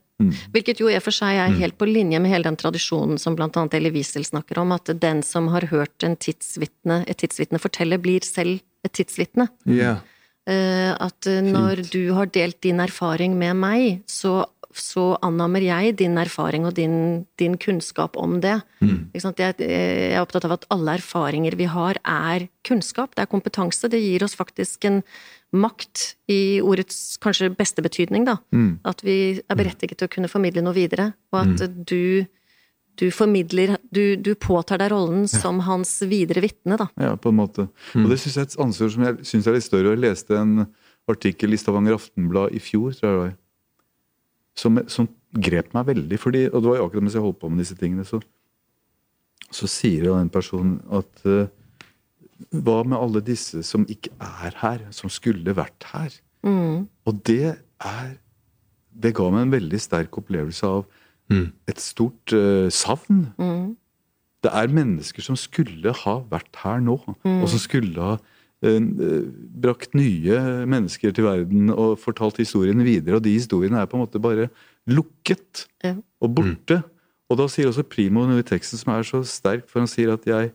[0.54, 3.34] Hvilket jo i og for seg er helt på linje med hele den tradisjonen som
[3.38, 7.62] blant annet Elie Wiesel snakker om, at den som har hørt en tidsvitne, et tidsvitne
[7.62, 9.48] fortelle, blir selv et tidsvitne.
[9.70, 9.98] Ja.
[10.50, 15.98] Eh, At når når du har delt din erfaring med meg, så, så annammer jeg
[15.98, 18.62] din erfaring og din, din kunnskap om det.
[19.22, 19.38] Sant?
[19.38, 23.88] Jeg, jeg er opptatt av at alle erfaringer vi har, er kunnskap, det er kompetanse.
[23.92, 25.04] Det gir oss faktisk en
[25.54, 28.38] makt i ordets kanskje beste betydning, da.
[28.88, 32.26] At vi er berettiget til å kunne formidle noe videre, og at du
[33.00, 36.90] du formidler Du, du påtar deg rollen som hans videre vitne, da.
[37.00, 37.68] Ja, på en måte.
[37.98, 39.94] Og det syns jeg er et ansvar som jeg syns er litt større.
[39.96, 40.66] Jeg leste en
[41.12, 43.34] artikkel i Stavanger Aftenblad i fjor, tror jeg det var,
[44.62, 46.20] som, som grep meg veldig.
[46.22, 48.22] Fordi, og det var jo akkurat mens jeg holdt på med disse tingene, så,
[49.52, 51.48] så sier jo den personen at uh,
[52.52, 56.16] Hva med alle disse som ikke er her, som skulle vært her?
[56.42, 56.88] Mm.
[57.06, 58.16] Og det er
[58.92, 60.88] Det ga meg en veldig sterk opplevelse av
[61.70, 63.26] et stort uh, savn.
[63.38, 63.72] Mm.
[64.42, 68.16] Det er mennesker som skulle ha vært her nå, og som skulle ha
[68.66, 68.80] eh,
[69.62, 73.20] brakt nye mennesker til verden og fortalt historien videre.
[73.20, 74.50] Og de historiene er på en måte bare
[74.90, 75.94] lukket Ja.
[76.22, 76.82] og borte.
[77.30, 80.16] Og da sier også Primo noe i teksten som er så sterk, for han sier
[80.18, 80.50] at jeg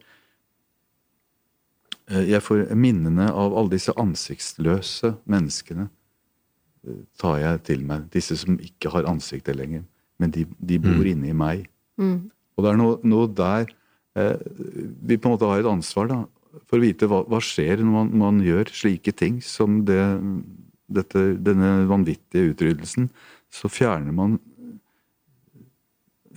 [2.10, 5.86] eh, jeg får minnene av alle disse ansiktsløse menneskene
[7.18, 8.08] tar jeg til meg.
[8.14, 9.84] Disse som ikke har ansiktet lenger,
[10.22, 11.66] men de, de bor inni meg.
[12.00, 12.30] Mm.
[12.56, 13.68] Og det er noe, noe der
[14.16, 14.36] eh,
[15.06, 16.22] vi på en måte har et ansvar da,
[16.64, 20.00] for å vite hva, hva skjer når man, man gjør slike ting som det,
[20.88, 23.10] dette, denne vanvittige utryddelsen.
[23.52, 24.38] Så fjerner man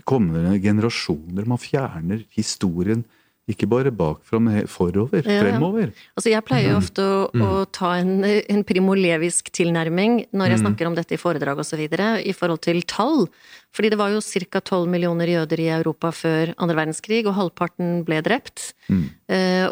[0.10, 1.46] kommende generasjoner.
[1.48, 3.06] Man fjerner historien
[3.50, 5.24] ikke bare bakfra, men forover.
[5.26, 5.46] Ja, ja.
[5.46, 5.94] Fremover.
[6.18, 10.90] Altså jeg pleier jo ofte å, å ta en, en primolevisk tilnærming når jeg snakker
[10.90, 13.26] om dette i foredrag osv., i forhold til tall.
[13.76, 14.62] Fordi det var jo ca.
[14.62, 18.74] 12 millioner jøder i Europa før andre verdenskrig, og halvparten ble drept.
[18.90, 19.04] Mm.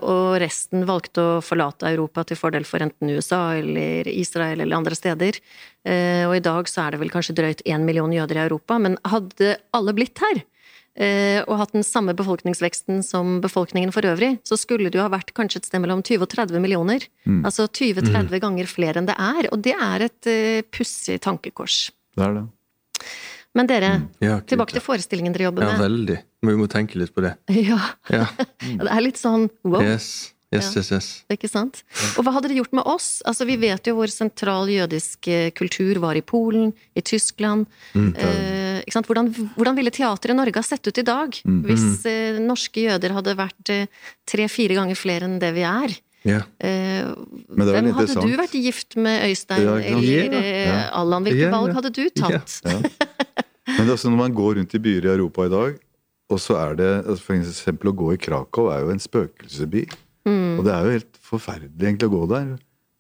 [0.06, 4.94] og resten valgte å forlate Europa til fordel for enten USA eller Israel eller andre
[4.94, 5.40] steder.
[5.88, 8.78] Eh, og i dag så er det vel kanskje drøyt én million jøder i Europa,
[8.82, 10.57] men hadde alle blitt her, eh,
[10.98, 15.30] og hatt den samme befolkningsveksten som befolkningen for øvrig, så skulle det jo ha vært
[15.38, 17.04] kanskje et sted mellom 20 og 30 millioner.
[17.46, 21.92] Altså 20-30 ganger flere enn det er, og det er et uh, pussig tankekors.
[22.18, 22.46] Det er det.
[23.58, 25.82] Men dere, Ja, tilbake til forestillingen dere jobber Ja, med.
[25.86, 26.18] veldig.
[26.46, 27.36] Men vi må tenke litt på det.
[27.70, 27.78] Ja,
[28.14, 28.26] Ja.
[28.62, 29.82] det er litt sånn wow.
[29.82, 30.82] Yes, yes, Ja.
[30.82, 30.92] yes.
[30.92, 31.08] yes.
[31.34, 31.84] Ikke sant?
[32.18, 33.22] Og hva hadde det gjort med oss?
[33.26, 37.66] Altså, vi vet jo hvor sentral jødisk eh, kultur var i Polen, i Tyskland.
[37.96, 38.67] eh, sant?
[38.88, 41.36] Hvordan, hvordan ville teateret i Norge ha sett ut i dag
[41.68, 43.88] hvis eh, norske jøder hadde vært eh,
[44.30, 45.96] tre-fire ganger flere enn det vi er?
[46.28, 46.42] Ja.
[46.60, 47.08] Eh,
[47.52, 49.64] hvem hadde du vært gift med, Øystein?
[49.64, 50.80] Ja, eller Ja, eh, ja.
[51.00, 51.28] Allan?
[51.28, 52.62] Hvilke Ja, valg hadde du tatt?
[52.64, 55.78] Men det er også når man går rundt i byer i Europa i dag,
[56.32, 59.86] og så er det altså For eksempel å gå i Krakow er jo en spøkelsesby.
[60.28, 62.48] Og det er jo helt forferdelig egentlig å gå der.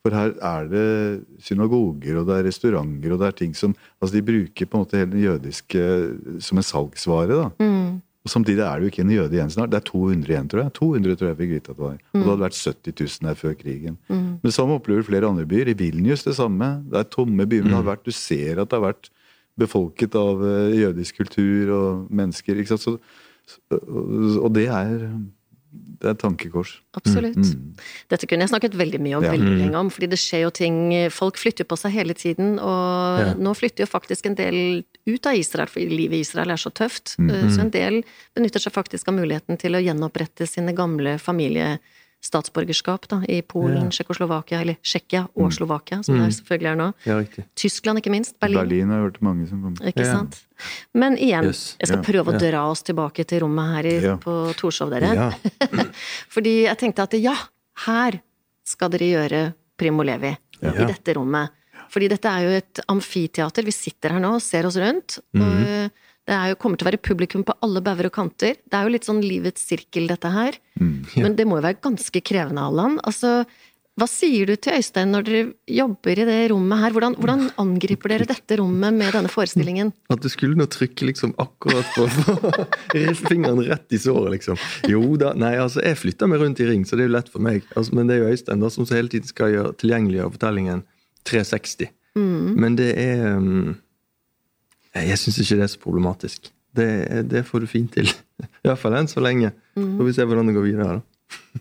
[0.08, 0.88] For her er det
[1.44, 4.84] synagoger, og det er restauranter, og det er ting som Altså de bruker på en
[4.86, 5.88] måte hele den jødiske
[6.44, 7.50] som en salgsvare, da.
[7.60, 7.98] Mm.
[8.28, 9.72] Og samtidig er det jo ikke en jøde igjen snart.
[9.72, 10.74] Det er 200 igjen, tror jeg.
[10.76, 12.00] 200 tror jeg fikk vite at det var.
[12.12, 14.00] Og det hadde vært 70 000 her før krigen.
[14.12, 15.72] Men det samme opplever flere andre byer.
[15.72, 16.68] I Vilnius det samme.
[16.92, 17.64] Det er tomme byer.
[17.64, 19.08] Men det har vært, du ser at det har vært
[19.58, 22.60] befolket av eh, jødisk kultur og mennesker.
[22.60, 22.84] Ikke sant?
[22.84, 22.98] Så,
[23.72, 25.08] og det er,
[25.98, 26.76] det er et tankekors.
[26.98, 27.38] Absolutt.
[27.38, 27.74] Mm.
[28.10, 29.32] Dette kunne jeg snakket veldig mye om Ja.
[29.32, 33.20] veldig lenge om, fordi det skjer jo ting Folk flytter på seg hele tiden, og
[33.20, 33.34] Ja.
[33.34, 36.72] nå flytter jo faktisk en del ut av Israel, for livet i Israel er så
[36.72, 37.16] tøft.
[37.18, 37.30] Mm.
[37.32, 38.04] Eh, Så en del
[38.36, 41.18] benytter seg faktisk av muligheten til å gjenopprette sine gamle
[42.18, 46.88] familiestatsborgerskap da, i Polen, Tsjekkoslovakia, eller Tsjekkia og Slovakia, som det selvfølgelig er nå.
[47.06, 47.44] ja.
[47.56, 48.36] Tyskland, ikke minst.
[48.40, 48.58] Berlin.
[48.64, 49.86] Berlin har jeg hørt mange som kommer.
[49.88, 50.18] Ikke Ja.
[50.18, 50.40] sant?
[50.94, 51.76] Men igjen, Yes.
[51.80, 52.04] jeg skal Ja.
[52.04, 52.52] prøve å Ja.
[52.52, 54.16] dra oss tilbake til rommet her i, Ja.
[54.18, 55.14] på Torshov, dere.
[55.14, 55.32] Ja.
[56.30, 57.36] Fordi jeg tenkte at ja,
[57.86, 58.22] her
[58.66, 59.00] skal dere
[59.30, 60.36] gjøre Primo Levi.
[60.62, 60.72] Ja.
[60.72, 61.50] I dette rommet.
[61.90, 63.64] Fordi dette er jo et amfiteater.
[63.64, 65.20] Vi sitter her nå og ser oss rundt.
[65.36, 65.92] Og Mhm.
[66.28, 68.58] Det jo, kommer til å være publikum på alle bauger og kanter.
[68.60, 70.60] Det er jo litt sånn livets sirkel, dette her.
[70.76, 71.00] Mm.
[71.24, 73.00] Men det må jo være ganske krevende, Allan.
[73.08, 73.46] Altså,
[73.98, 76.94] Hva sier du til Øystein når dere jobber i det rommet her?
[76.94, 79.90] Hvordan, hvordan angriper dere dette rommet med denne forestillingen?
[80.14, 82.06] At du skulle nå trykke liksom akkurat på
[83.32, 84.60] fingeren rett i såret, liksom.
[84.92, 85.32] Jo da.
[85.34, 87.66] Nei, altså, jeg flytter meg rundt i ring, så det er jo lett for meg.
[87.74, 90.86] Altså, men det er jo Øystein da, som hele tiden skal gjøre tilgjengeliggjøre fortellingen
[91.26, 91.96] 360.
[92.20, 92.54] Mm.
[92.60, 93.78] Men det er um,
[94.96, 96.52] Jeg syns ikke det er så problematisk.
[96.78, 96.88] Det,
[97.32, 98.10] det får du fint til.
[98.66, 99.52] Iallfall enn så lenge.
[99.76, 100.98] Så får vi se hvordan det går videre.
[100.98, 101.06] da.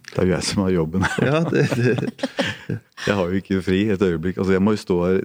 [0.07, 1.05] Det er jo jeg som har jobben.
[1.27, 2.29] Ja, det, det.
[3.07, 4.39] Jeg har jo ikke fri et øyeblikk.
[4.39, 5.19] Altså, jeg må jo stå her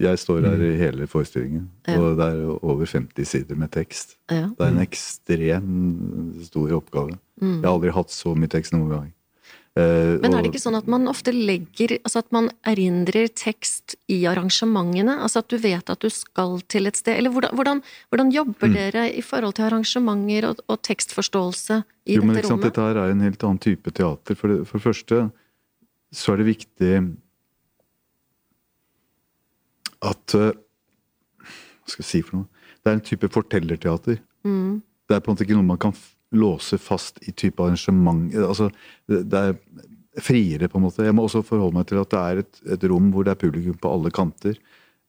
[0.00, 1.66] Jeg står her i hele forestillingen.
[1.88, 1.98] Ja.
[2.00, 4.16] Og det er over 50 sider med tekst.
[4.30, 4.46] Ja.
[4.54, 7.16] Det er en ekstrem stor oppgave.
[7.42, 7.56] Mm.
[7.60, 9.10] Jeg har aldri hatt så mye tekst noen gang.
[9.74, 13.96] Uh, Men er det ikke sånn at man ofte legger Altså at man erindrer tekst
[14.06, 15.16] i arrangementene?
[15.18, 17.18] Altså at du vet at du skal til et sted?
[17.18, 17.80] Eller hvordan, hvordan,
[18.14, 18.76] hvordan jobber mm.
[18.78, 22.50] dere i forhold til arrangementer og, og tekstforståelse i jo, dette men, rommet?
[22.52, 24.38] Sant, dette her er en helt annen type teater.
[24.38, 25.20] For det, for det første
[26.14, 26.94] så er det viktig
[30.06, 32.66] at uh, Hva skal jeg si for noe?
[32.78, 34.22] Det er en type fortellerteater.
[34.46, 34.84] Mm.
[35.08, 35.98] Det er på en måte ikke noe man kan
[36.34, 38.70] låse fast i type arrangement altså,
[39.06, 39.54] Det er
[40.22, 41.04] friere, på en måte.
[41.06, 43.40] Jeg må også forholde meg til at det er et, et rom hvor det er
[43.40, 44.58] publikum på alle kanter.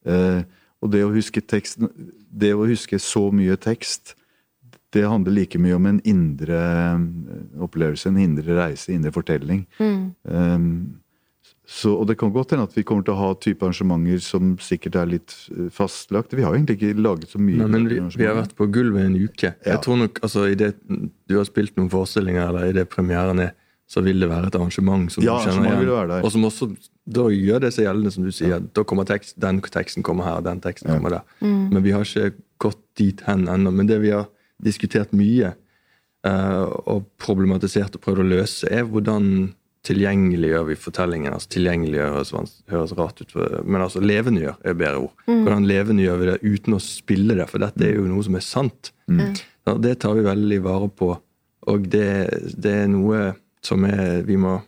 [0.06, 0.40] Eh,
[0.82, 1.88] og det å huske teksten
[2.26, 4.14] Det å huske så mye tekst,
[4.94, 9.64] det handler like mye om en indre eh, opplevelse, en indre reise, indre fortelling.
[9.78, 10.02] Mm.
[10.22, 10.68] Um,
[11.66, 14.52] så, og det kan godt hende at vi kommer til å ha type arrangementer som
[14.62, 16.36] sikkert er litt eh, fastlagt.
[16.38, 17.58] Vi har egentlig ikke laget så mye.
[17.58, 19.50] Nei, men vi, vi, har vært på gulvet en uke.
[19.50, 19.72] Ja.
[19.72, 20.76] Jeg tror nok, altså, i det,
[21.26, 23.50] Du har spilt noen forestillinger, eller i det premieren er,
[23.90, 26.14] så vil det være et arrangement som ja, du kjenner igjen.
[26.20, 26.70] Og som også
[27.06, 28.56] da gjør det seg gjeldende, som du sier.
[28.56, 28.62] Ja.
[28.78, 31.36] Da kommer tekst, Den teksten kommer her, den teksten kommer der.
[31.42, 31.68] Mm.
[31.74, 33.74] Men vi har ikke gått dit hen ennå.
[33.74, 34.26] Men det vi har
[34.62, 35.52] diskutert mye
[36.26, 39.54] uh, og problematisert og prøvd å løse, er hvordan
[39.86, 41.34] tilgjengeliggjør vi fortellingen.
[41.36, 45.24] altså Tilgjengeliggjør høres, høres rart ut, men altså levendegjør er bedre ord.
[45.26, 45.42] Mm.
[45.46, 47.48] Hvordan levendegjør vi det uten å spille det?
[47.50, 48.92] For dette er jo noe som er sant.
[49.06, 49.34] Mm.
[49.66, 51.12] Ja, det tar vi veldig vare på,
[51.66, 52.08] og det,
[52.54, 53.20] det er noe
[53.66, 54.60] som er, vi må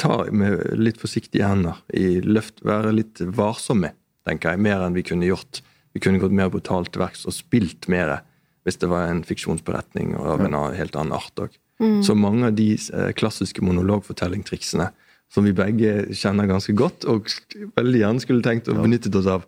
[0.00, 1.80] ta med litt forsiktige hender.
[1.94, 3.94] i løft, Være litt varsomme,
[4.26, 4.64] tenker jeg.
[4.66, 5.62] Mer enn vi kunne gjort.
[5.94, 8.18] Vi kunne gått mer brutalt til verks og spilt mer
[8.64, 11.56] hvis det var en fiksjonsberetning av en helt annen art òg.
[11.84, 11.98] Mm.
[12.06, 14.88] Så mange av de eh, klassiske monologfortellingtriksene
[15.32, 17.28] som vi begge kjenner ganske godt, og
[17.76, 19.46] veldig gjerne skulle tenkt og benyttet oss av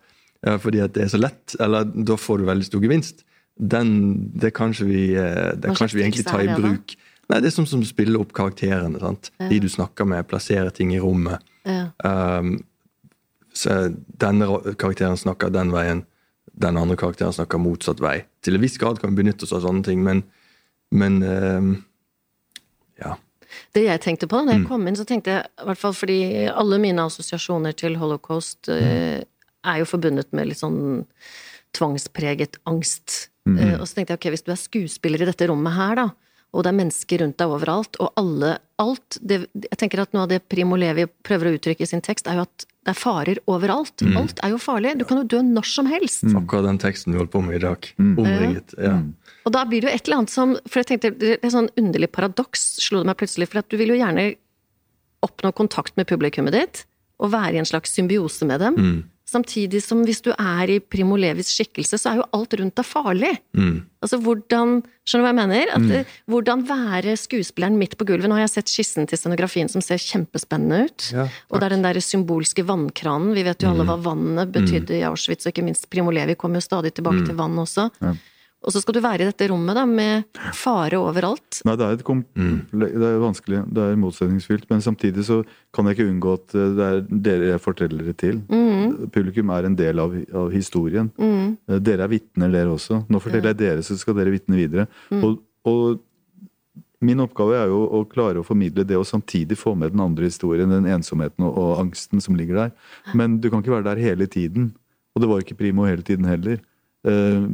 [0.62, 3.24] fordi at det er så lett, eller da får du veldig stor gevinst,
[3.56, 6.96] den, det kan ikke vi, eh, vi egentlig ta i bruk.
[7.26, 9.00] Nei, Det er sånn som å spille opp karakterene.
[9.00, 9.30] sant?
[9.40, 9.48] Ja.
[9.48, 11.40] De du snakker med, plasserer ting i rommet.
[11.64, 11.90] Ja.
[12.04, 12.64] Um,
[14.18, 14.46] denne
[14.76, 16.04] karakteren snakker den veien,
[16.52, 18.24] den andre karakteren snakker motsatt vei.
[18.42, 20.22] Til en viss grad kan vi benytte oss av sånne ting, men,
[20.92, 21.84] men um,
[23.00, 23.16] ja.
[23.76, 24.68] Det jeg tenkte på da jeg mm.
[24.68, 26.18] kom inn, så tenkte jeg i hvert fall fordi
[26.50, 28.80] alle mine assosiasjoner til holocaust mm.
[28.82, 29.20] uh,
[29.70, 31.04] er jo forbundet med litt sånn
[31.76, 33.28] tvangspreget angst.
[33.46, 33.58] Mm.
[33.60, 36.08] Uh, og så tenkte jeg ok, hvis du er skuespiller i dette rommet her, da,
[36.54, 40.26] og det er mennesker rundt deg overalt, og alle alt det, Jeg tenker at noe
[40.26, 42.98] av det Primo Levi prøver å uttrykke i sin tekst, er jo at det er
[42.98, 44.04] farer overalt.
[44.04, 44.16] Mm.
[44.20, 44.92] Alt er jo farlig.
[45.00, 46.22] Du kan jo dø når som helst.
[46.28, 46.36] Mm.
[46.42, 47.88] Akkurat den teksten du holdt på med i dag.
[47.98, 48.12] Mm.
[48.22, 48.76] Omringet.
[48.78, 48.94] Ja.
[49.00, 49.08] Mm.
[49.48, 51.54] Og da blir det jo et eller annet som For jeg tenkte, det er et
[51.54, 53.50] sånn underlig paradoks, slo det meg plutselig.
[53.50, 54.28] For at du vil jo gjerne
[55.26, 56.84] oppnå kontakt med publikummet ditt,
[57.18, 58.78] og være i en slags symbiose med dem.
[59.26, 62.86] Samtidig som hvis du er i Primo Levis skikkelse, så er jo alt rundt deg
[62.86, 63.32] farlig.
[63.58, 63.80] Mm.
[64.04, 65.70] Altså hvordan Skjønner du hva jeg mener?
[65.70, 66.14] At, mm.
[66.34, 68.26] Hvordan være skuespilleren midt på gulvet.
[68.26, 71.04] Nå har jeg sett skissen til scenografien som ser kjempespennende ut.
[71.14, 73.30] Ja, og det er den der symbolske vannkranen.
[73.36, 73.92] Vi vet jo alle mm.
[73.92, 74.98] hva vannet betydde mm.
[74.98, 77.28] i Auschwitz, og ikke minst Primo Levi kom jo stadig tilbake mm.
[77.30, 77.86] til vann også.
[78.02, 78.16] Ja.
[78.66, 81.60] Og så skal du være i dette rommet da, med fare overalt.
[81.68, 82.56] Nei, det er, mm.
[82.74, 83.60] det er vanskelig.
[83.70, 84.66] Det er motsetningsfylt.
[84.72, 85.38] Men samtidig så
[85.74, 88.40] kan jeg ikke unngå at eh, det er dere jeg forteller det til.
[88.50, 89.06] Mm.
[89.14, 91.12] Publikum er en del av, av historien.
[91.14, 91.54] Mm.
[91.70, 93.04] Eh, dere er vitner, dere også.
[93.06, 94.88] Nå forteller jeg dere, så skal dere vitne videre.
[95.14, 95.22] Mm.
[95.22, 95.38] Og,
[95.70, 96.02] og,
[97.06, 100.26] min oppgave er jo å klare å formidle det, og samtidig få med den andre
[100.26, 100.72] historien.
[100.72, 102.76] Den ensomheten og, og angsten som ligger der.
[103.14, 104.72] Men du kan ikke være der hele tiden.
[105.14, 106.58] Og det var ikke Primo hele tiden heller.
[107.06, 107.52] Uh,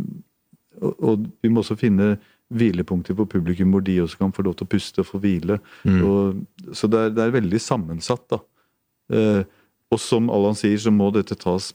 [0.81, 2.15] og vi må også finne
[2.53, 5.59] hvilepunkter på publikum hvor de også kan få lov til å puste og få hvile.
[5.89, 6.01] Mm.
[6.07, 8.41] Og, så det er, det er, veldig sammensatt, da.
[9.13, 9.43] Eh,
[9.93, 11.73] og som Allan sier, så må dette tas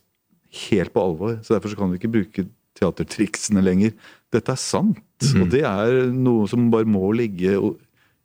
[0.67, 1.37] helt på alvor.
[1.43, 3.93] Så derfor så kan vi ikke bruke teatertriksene lenger.
[4.33, 5.41] Dette er sant, mm.
[5.41, 7.57] og det er noe som bare må ligge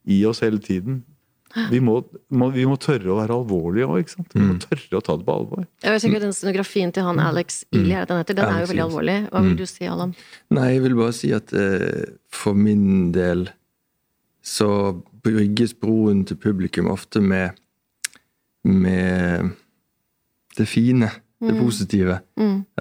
[0.08, 1.02] i oss hele tiden.
[1.71, 1.99] Vi må,
[2.33, 4.12] må, vi må, tørre å være alvorlige òg.
[4.33, 4.61] Vi må mm.
[4.65, 5.65] tørre å ta det på alvor.
[5.85, 7.25] Jeg vet ikke, Den scenografien til han mm.
[7.29, 8.07] Alex Ili, mm.
[8.11, 9.17] den, den er jo veldig alvorlig.
[9.31, 10.15] Hva vil du si, Allan?
[10.55, 13.49] Nei, jeg vil bare si at eh, for min del
[14.43, 14.71] så
[15.23, 17.59] brygges broen til publikum ofte med
[18.62, 19.51] med
[20.57, 21.11] det fine,
[21.41, 22.19] det positive.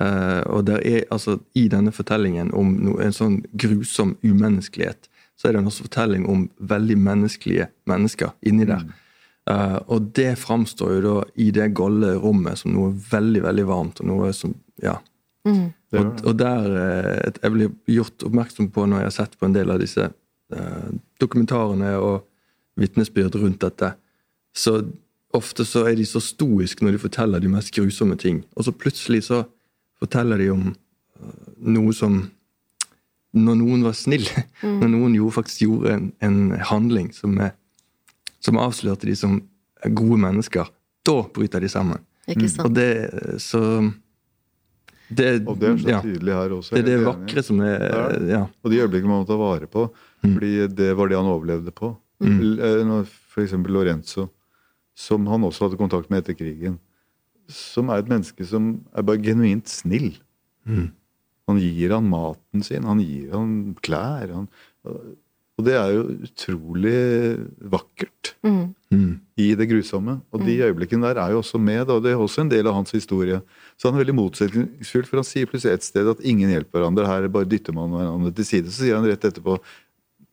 [0.01, 5.09] Eh, og der er, altså, i denne fortellingen om no, en sånn grusom umenneskelighet,
[5.41, 8.83] så er det en også fortelling om veldig menneskelige mennesker inni der.
[9.49, 14.03] Uh, og det framstår jo da i det golde rommet som noe veldig, veldig varmt,
[14.03, 14.99] og noe som Ja.
[15.97, 19.55] Og, og der uh, Jeg blir gjort oppmerksom på når jeg har sett på en
[19.55, 22.27] del av disse uh, dokumentarene og
[22.77, 23.95] vitnesbyrd rundt dette,
[24.53, 24.83] så
[25.33, 28.43] ofte så er de så stoiske når de forteller de mest grusomme ting.
[28.55, 29.41] Og så plutselig så
[29.97, 30.69] forteller de om
[31.61, 32.21] noe som
[33.33, 34.25] Når noen var snill,
[34.81, 37.53] når noen gjorde, faktisk gjorde en, en handling som, er,
[38.43, 39.39] som avslørte de som
[39.97, 40.67] gode mennesker,
[41.07, 42.01] da bryter de sammen.
[42.29, 42.89] Ikke Og det
[43.41, 43.61] Så
[45.11, 46.71] det, Og det er så ja, tydelig her også.
[46.75, 47.15] det er det helt enig.
[47.15, 47.81] vakre som er
[48.29, 48.43] Ja.
[48.63, 49.89] Og de øyeblikkene man må ta vare på,
[50.21, 51.95] fordi det var det han overlevde på.
[52.21, 52.37] Mm.
[53.03, 53.17] F.eks.
[53.31, 54.27] For eksempel Lorenzo,
[54.95, 56.79] som han også hadde kontakt med etter krigen.
[57.51, 60.13] Som er et menneske som er bare genuint snill.
[61.51, 63.51] Han gir han maten sin, han gir han
[63.83, 64.31] klær.
[64.33, 64.47] Han,
[65.59, 66.99] og det er jo utrolig
[67.69, 68.73] vakkert Mm.
[68.89, 69.19] Mm.
[69.37, 70.15] i det grusomme.
[70.33, 72.73] Og de øyeblikkene der er jo også med, og det er også en del av
[72.73, 73.37] hans historie.
[73.77, 77.05] Så han er veldig motsetningsfull, for han sier plutselig et sted at ingen hjelper hverandre.
[77.05, 78.71] Her bare dytter man hverandre til side.
[78.73, 79.59] Så sier han rett etterpå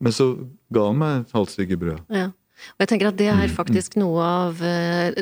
[0.01, 0.31] Men så
[0.71, 1.97] ga han meg et halvt stykke brød.
[2.15, 2.29] Ja.
[2.77, 5.15] Og jeg tenker at det er faktisk noe av eh,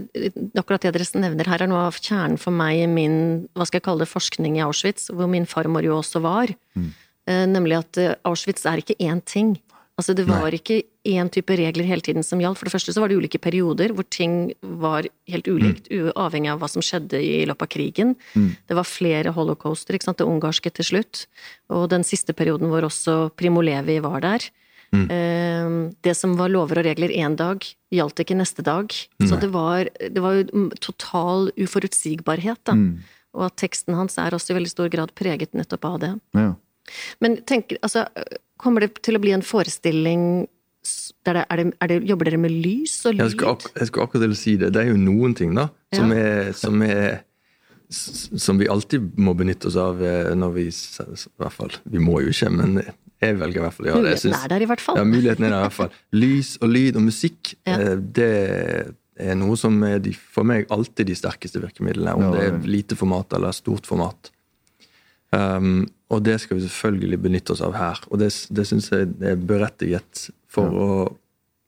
[0.57, 3.19] Akkurat det dere nevner her, er noe av kjernen for meg i min
[3.57, 6.51] hva skal jeg kalle det, forskning i Auschwitz, hvor min farmor jo også var.
[6.77, 6.91] Mm.
[7.53, 9.57] Nemlig at eh, Auschwitz er ikke én ting.
[9.97, 12.59] Altså Det var ikke én type regler hele tiden som gjaldt.
[12.59, 16.61] For det første så var det ulike perioder hvor ting var helt ulikt, uavhengig av
[16.61, 18.13] hva som skjedde i løpet av krigen.
[18.69, 21.23] Det var flere holocauster, ikke sant, det ungarske til slutt.
[21.73, 24.45] Og den siste perioden hvor også Primo Levi var der.
[24.95, 28.91] Eh, Det som var lover og regler én dag, gjaldt ikke neste dag.
[29.23, 32.75] Så det var, det var jo mm, total uforutsigbarhet, da.
[33.37, 36.13] Og at teksten hans er også i veldig stor grad preget nettopp av det.
[36.33, 36.53] Ja.
[37.19, 38.05] Men tenk, altså,
[38.57, 40.47] kommer det til å bli en forestilling
[41.27, 43.33] der det, er det, er det, Jobber dere med lys og Jeg lyd?
[43.35, 44.69] skulle, ak jeg skulle akkurat til å si det.
[44.71, 47.17] Det er jo noen ting da, som, er, som, er,
[47.91, 51.75] som vi alltid må benytte oss av eh, når vi I hvert fall.
[51.91, 52.79] Vi må jo ikke, men
[53.21, 54.13] jeg velger i hvert fall å gjøre det.
[54.13, 54.97] Muligheten er der i hvert fall.
[54.99, 55.91] Ja, muligheten er der i hvert fall.
[56.13, 57.77] Lys og lyd og musikk, Ja.
[57.79, 58.31] eh, det
[59.17, 62.13] er noe som er de, for meg alltid de sterkeste virkemidlene.
[62.15, 64.29] Om Ja, det er lite format eller stort format.
[65.33, 67.99] Um, og det skal vi selvfølgelig benytte oss av her.
[68.11, 71.17] Og det, det syns jeg er berettiget for å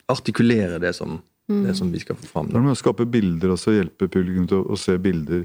[0.09, 1.17] artikulere det som,
[1.49, 2.47] det som vi skal få fram.
[2.47, 5.43] Det er med å skape bilder også, hjelpe publikum til å, å se bilder.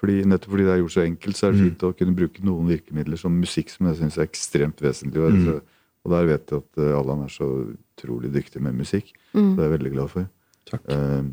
[0.00, 2.40] Fordi, nettopp fordi det er gjort så enkelt, så er det fint å kunne bruke
[2.46, 5.20] noen virkemidler som musikk, som jeg syns er ekstremt vesentlig.
[5.20, 5.60] Og, så-
[6.04, 9.12] og der vet jeg at eh, Allan er så utrolig dyktig med musikk.
[9.34, 10.28] Det er jeg veldig glad for.
[10.70, 10.80] Takk.
[10.88, 11.28] Uh,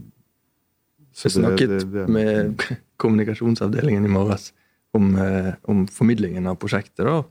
[1.16, 2.58] så Jeg snakket det- det- det med
[3.00, 4.52] kommunikasjonsavdelingen i morges
[4.94, 7.06] om, eh, om formidlingen av prosjektet.
[7.06, 7.24] da.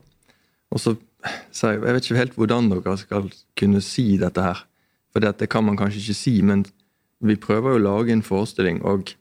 [0.71, 0.97] Og så
[1.51, 4.63] sa jeg jeg vet ikke helt hvordan dere skal kunne si dette her.
[5.13, 6.65] For det kan man kanskje ikke si, men
[7.21, 9.13] vi prøver jo å lage en forestilling, og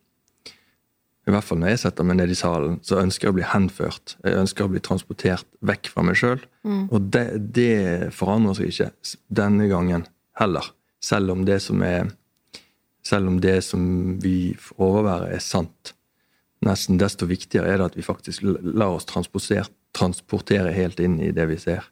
[1.26, 3.46] i hvert fall når jeg setter meg ned i salen, så ønsker jeg å bli
[3.50, 4.14] henført.
[4.22, 6.38] Jeg ønsker å bli transportert vekk fra meg sjøl.
[6.94, 7.24] Og det,
[7.56, 10.06] det forandrer seg ikke denne gangen
[10.38, 10.70] heller.
[11.02, 12.12] Selv om det som er
[13.06, 13.82] selv om det som
[14.22, 15.92] vi får overvære, er sant.
[16.66, 21.46] Nesten desto viktigere er det at vi faktisk lar oss transportere, helt inn i det
[21.52, 21.86] vi ser.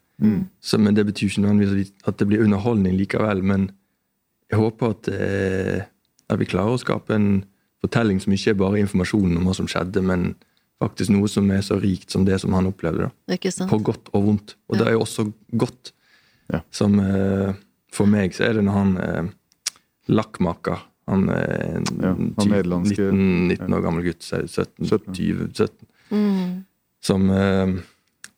[0.59, 3.69] Så, men Det betyr ikke nødvendigvis at det blir underholdning likevel, men
[4.51, 5.81] jeg håper at, eh,
[6.29, 7.45] at vi klarer å skape en
[7.85, 10.33] fortelling som ikke er bare informasjonen om hva som skjedde, men
[10.81, 13.07] faktisk noe som er så rikt som det som han opplevde.
[13.07, 13.33] da.
[13.37, 13.69] Ikke sant?
[13.71, 14.55] På godt og vondt.
[14.69, 15.93] Og det er jo også godt.
[16.51, 16.59] Ja.
[16.69, 17.53] Som eh,
[17.95, 19.29] For meg så er det når han eh,
[20.13, 24.21] lakkmaker Han er en Ja, han nederlandske- 19, 19 år gammel gutt.
[24.25, 25.13] så er det 17, 17.
[25.13, 25.87] 20, 17.
[26.11, 26.65] Mm.
[27.01, 27.73] Som eh,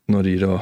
[0.08, 0.54] Når de da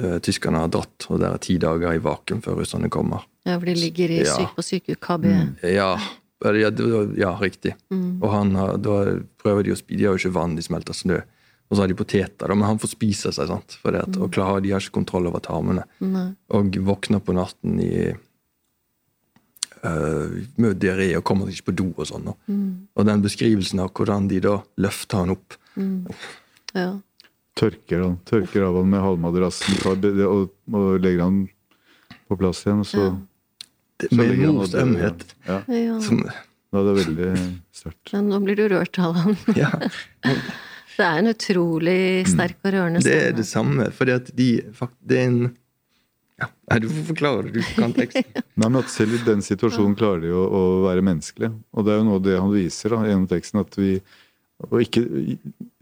[0.00, 3.24] eh, Tyskerne har dratt, og det er ti dager i vakuum før russerne kommer.
[3.46, 4.34] Ja, For de ligger i Ja.
[4.36, 5.24] syk på sykehus, KB.
[5.74, 5.96] Ja,
[6.44, 7.74] ja, det- ja riktig.
[8.20, 8.96] Og han har, da
[9.42, 11.22] prøver de å spise De har jo ikke vann, de smelter snø.
[11.70, 13.78] Og så har de poteter, da, men han får spise seg, sant.
[13.82, 15.82] For det at, og klarer, de har ikke kontroll over tarmene.
[16.00, 16.28] Nei.
[16.54, 18.12] Og våkner på natten i
[19.84, 20.28] uh,
[20.58, 22.28] med diaré og kommer ikke på do og sånn.
[22.30, 22.36] Og,
[22.96, 25.58] og den beskrivelsen av hvordan de da løfter han opp
[26.76, 26.90] Ja.
[27.56, 31.38] Tørker, han, tørker av han med halvmadrassen og, og legger han
[32.28, 32.82] på plass igjen.
[32.84, 33.14] Og så, Ja.
[33.14, 33.16] så
[34.12, 35.24] Med mors ømhet.
[35.46, 35.98] Ja, ja.
[36.04, 37.28] Som, ja, det er veldig
[37.74, 38.12] sterkt.
[38.12, 39.36] Ja, nå blir du rørt, Allan.
[39.56, 39.70] ja,
[40.96, 43.90] Det er en utrolig sterk og rørende det er det samme.
[43.92, 44.48] Fordi at de
[45.04, 45.40] Det er en
[46.36, 48.28] Ja, Nei, Du får forklare det, du kan teksten.
[48.60, 51.52] Nei, men at Selv i den situasjonen klarer de å, å være menneskelige.
[51.72, 53.64] Og det er jo noe av det han viser da, gjennom teksten.
[53.64, 53.96] At vi
[54.64, 55.02] Å ikke,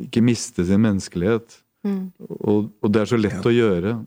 [0.07, 1.61] ikke miste sin menneskelighet.
[1.85, 3.99] Og, og det er så lett å gjøre.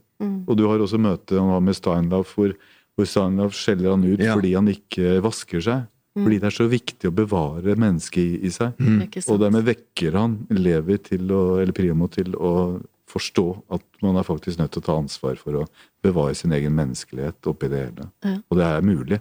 [0.48, 2.56] Og du har også møte han har med Steinlauf, hvor,
[2.98, 4.34] hvor Steinlauf skjeller han ut Ja.
[4.36, 5.86] fordi han ikke vasker seg.
[6.18, 8.74] Fordi det er så viktig å bevare mennesket i, i seg.
[8.82, 9.04] Mm.
[9.30, 13.44] Og dermed vekker han Levi til å, eller Primo til å forstå
[13.78, 15.68] at man er faktisk nødt til å ta ansvar for å
[16.04, 18.08] bevare sin egen menneskelighet oppi det hele.
[18.26, 18.34] Ja.
[18.50, 19.20] Og det er mulig.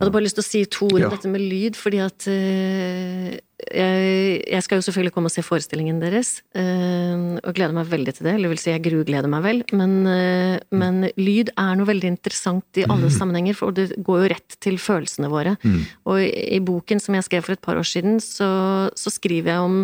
[0.00, 1.10] Jeg hadde bare lyst til å si to ord om Ja.
[1.12, 3.36] dette med lyd, fordi at eh,
[3.68, 8.28] jeg, skal jo selvfølgelig komme og se forestillingen deres, eh, og gleder meg veldig til
[8.28, 8.34] det.
[8.38, 9.62] Eller vil si, jeg grugleder meg vel.
[9.76, 14.32] Men, eh, men lyd er noe veldig interessant i alle sammenhenger, for det går jo
[14.34, 15.56] rett til følelsene våre.
[16.08, 18.50] Og i, i boken som jeg skrev for et par år siden, så,
[18.96, 19.80] så skriver jeg om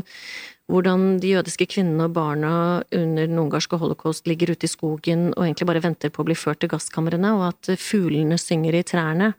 [0.67, 2.53] hvordan de jødiske kvinnene og barna
[2.91, 6.35] under den ungarske holocaust ligger ute i skogen og egentlig bare venter på å bli
[6.35, 9.35] ført til gasskamrene, og at fuglene synger i trærne.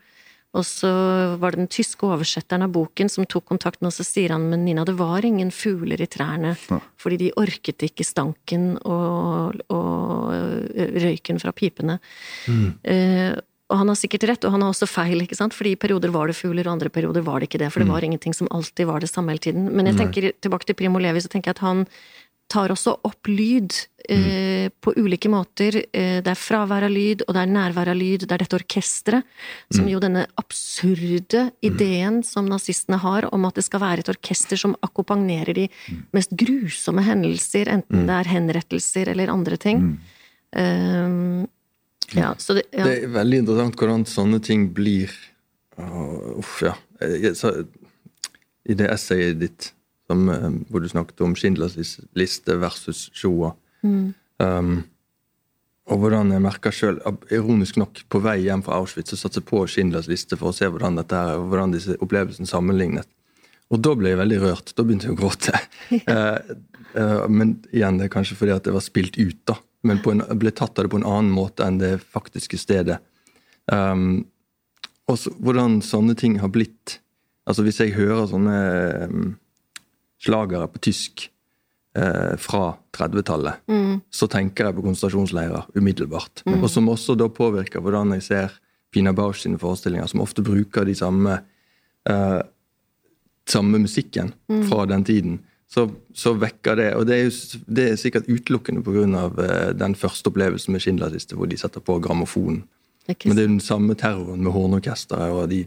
[0.55, 0.89] Og så
[1.41, 4.47] var det den tyske oversetteren av boken som tok kontakt med oss, og sier han
[4.49, 6.55] men Nina, det var ingen fugler i trærne,
[6.97, 10.31] fordi de orket ikke stanken og, og
[11.03, 11.99] røyken fra pipene.
[12.87, 13.35] Eh,
[13.67, 15.55] og han har sikkert rett, og han har også feil, ikke sant?
[15.55, 17.91] fordi i perioder var det fugler, og andre perioder var det ikke det, for det
[17.91, 19.67] var ingenting som alltid var det samme hele tiden.
[19.75, 21.83] Men jeg tenker tilbake til Primo Levi, så tenker jeg at han
[22.51, 23.75] tar også opp lyd
[24.09, 25.81] eh, på ulike måter.
[25.91, 28.23] Eh, det er fravær av lyd, og det er nærvær av lyd.
[28.23, 29.27] Det er dette orkesteret,
[29.73, 34.59] som jo denne absurde ideen som nazistene har om at det skal være et orkester
[34.59, 35.67] som akkompagnerer de
[36.15, 39.83] mest grusomme hendelser, enten det er henrettelser eller andre ting.
[40.55, 41.47] Um,
[42.15, 42.85] ja, så det, ja.
[42.87, 45.11] Det er veldig interessant hvordan sånne ting blir
[45.77, 46.71] Uff, ja.
[47.03, 47.51] Jeg, så,
[48.65, 49.67] I det essayet ditt
[50.07, 51.77] som, eh, hvor du snakket om Schindlers
[52.17, 53.53] liste versus Shoah
[53.83, 54.83] um,
[55.87, 56.97] Og hvordan jeg merka sjøl,
[57.31, 60.55] ironisk nok, på vei hjem fra Auschwitz, så satte jeg på Schindlers liste for å
[60.55, 63.07] se hvordan dette her, hvordan disse opplevelsene sammenlignet.
[63.71, 64.73] Og da ble jeg veldig rørt.
[64.75, 65.55] Da begynte jeg å gråte.
[66.11, 66.35] uh,
[66.99, 69.55] uh, men igjen, det er kanskje fordi at det var spilt ut, da.
[69.87, 72.99] Men på en, ble tatt av det på en annen måte enn det faktiske stedet.
[73.71, 74.25] Um,
[75.07, 77.01] og hvordan sånne ting har blitt
[77.47, 78.55] Altså Hvis jeg hører sånne
[79.07, 79.27] um,
[80.23, 81.27] slagere på tysk
[81.97, 82.63] eh, fra
[82.97, 83.63] 30-tallet,
[84.09, 86.41] så tenker jeg på konsentrasjonsleirer umiddelbart.
[86.49, 88.55] Og som også da påvirker hvordan jeg ser
[88.93, 91.39] Pina Bausch sine forestillinger, som ofte bruker de samme
[92.09, 92.39] eh,
[93.47, 94.33] samme musikken
[94.69, 98.83] fra den tiden, så, så vekker det Og det er jo det er sikkert utelukkende
[98.83, 99.03] pga.
[99.27, 102.63] Uh, den første opplevelsen med Schindlerliste, hvor de setter på grammofonen.
[103.07, 105.65] Men det er jo den samme terroren med hornorkesteret og de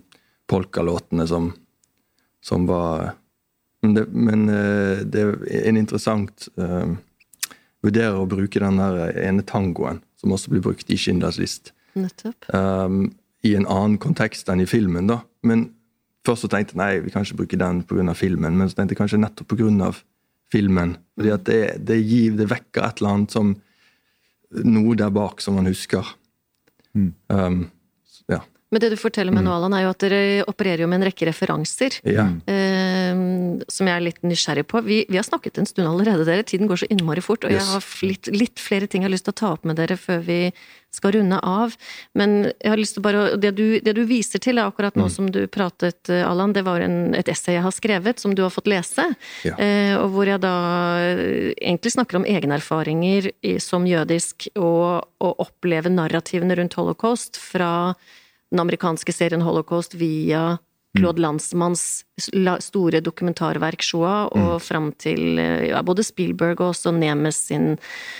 [0.48, 1.52] polkalåtene som,
[2.44, 3.14] som var
[3.84, 6.92] Men, det, men eh, det er en interessant uh,
[7.80, 12.44] Vurderer å bruke den der ene tangoen, som også blir brukt i Schindlers list, Nettopp.
[12.52, 13.06] um,
[13.40, 15.08] i en annen kontekst enn i filmen.
[15.08, 15.22] da.
[15.48, 15.70] Men
[16.28, 18.12] Først så tenkte jeg nei, vi kan ikke bruke den pga.
[18.12, 19.90] filmen, men så tenkte jeg kanskje nettopp pga.
[20.52, 20.96] filmen.
[21.16, 23.56] Fordi at det, det gir, det vekker et eller annet som
[24.66, 26.02] Noe der bak som man husker.
[26.92, 27.68] Um,
[28.26, 28.40] ja.
[28.74, 31.06] Men det du forteller meg nå, Allan, er jo at dere opererer jo med en
[31.06, 32.00] rekke referanser.
[32.02, 32.24] ja.
[32.50, 32.79] eh,
[33.68, 34.82] som jeg er litt nysgjerrig på.
[34.86, 36.46] Vi, vi har snakket en stund allerede, dere.
[36.46, 39.28] Tiden går så innmari fort, og jeg har litt, litt flere ting jeg har lyst
[39.28, 40.40] til å ta opp med dere før vi
[40.90, 41.74] skal runde av.
[42.18, 45.06] Men jeg har lyst til bare Det du, det du viser til er akkurat nå
[45.12, 48.42] som du pratet, eh, Allan, det var en, et essay jeg har skrevet, som du
[48.42, 49.06] har fått lese.
[49.46, 49.54] Ja.
[49.54, 50.54] Eh, og hvor jeg da
[51.04, 53.30] eh, egentlig snakker om egenerfaringer
[53.62, 57.94] som jødisk, og å oppleve narrativene rundt holocaust fra
[58.50, 60.58] den amerikanske serien Holocaust via
[60.98, 67.38] Claude Landsmanns store dokumentarverk Shoah, og fram til eh, ja, både Spielberg og også Nemes
[67.46, 67.76] sin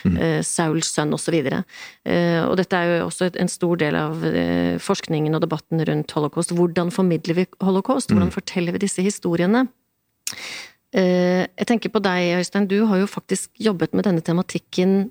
[0.06, 1.34] eh, Sauls sønn osv.
[1.40, 5.82] Eh, og dette er jo også et, en stor del av uh, forskningen og debatten
[5.88, 6.54] rundt holocaust.
[6.54, 8.14] Hvordan formidler vi holocaust?
[8.14, 9.66] Hvordan forteller vi disse historiene?
[10.94, 12.70] Uh, jeg tenker på deg, Øystein.
[12.70, 15.10] Du har jo faktisk jobbet med denne tematikken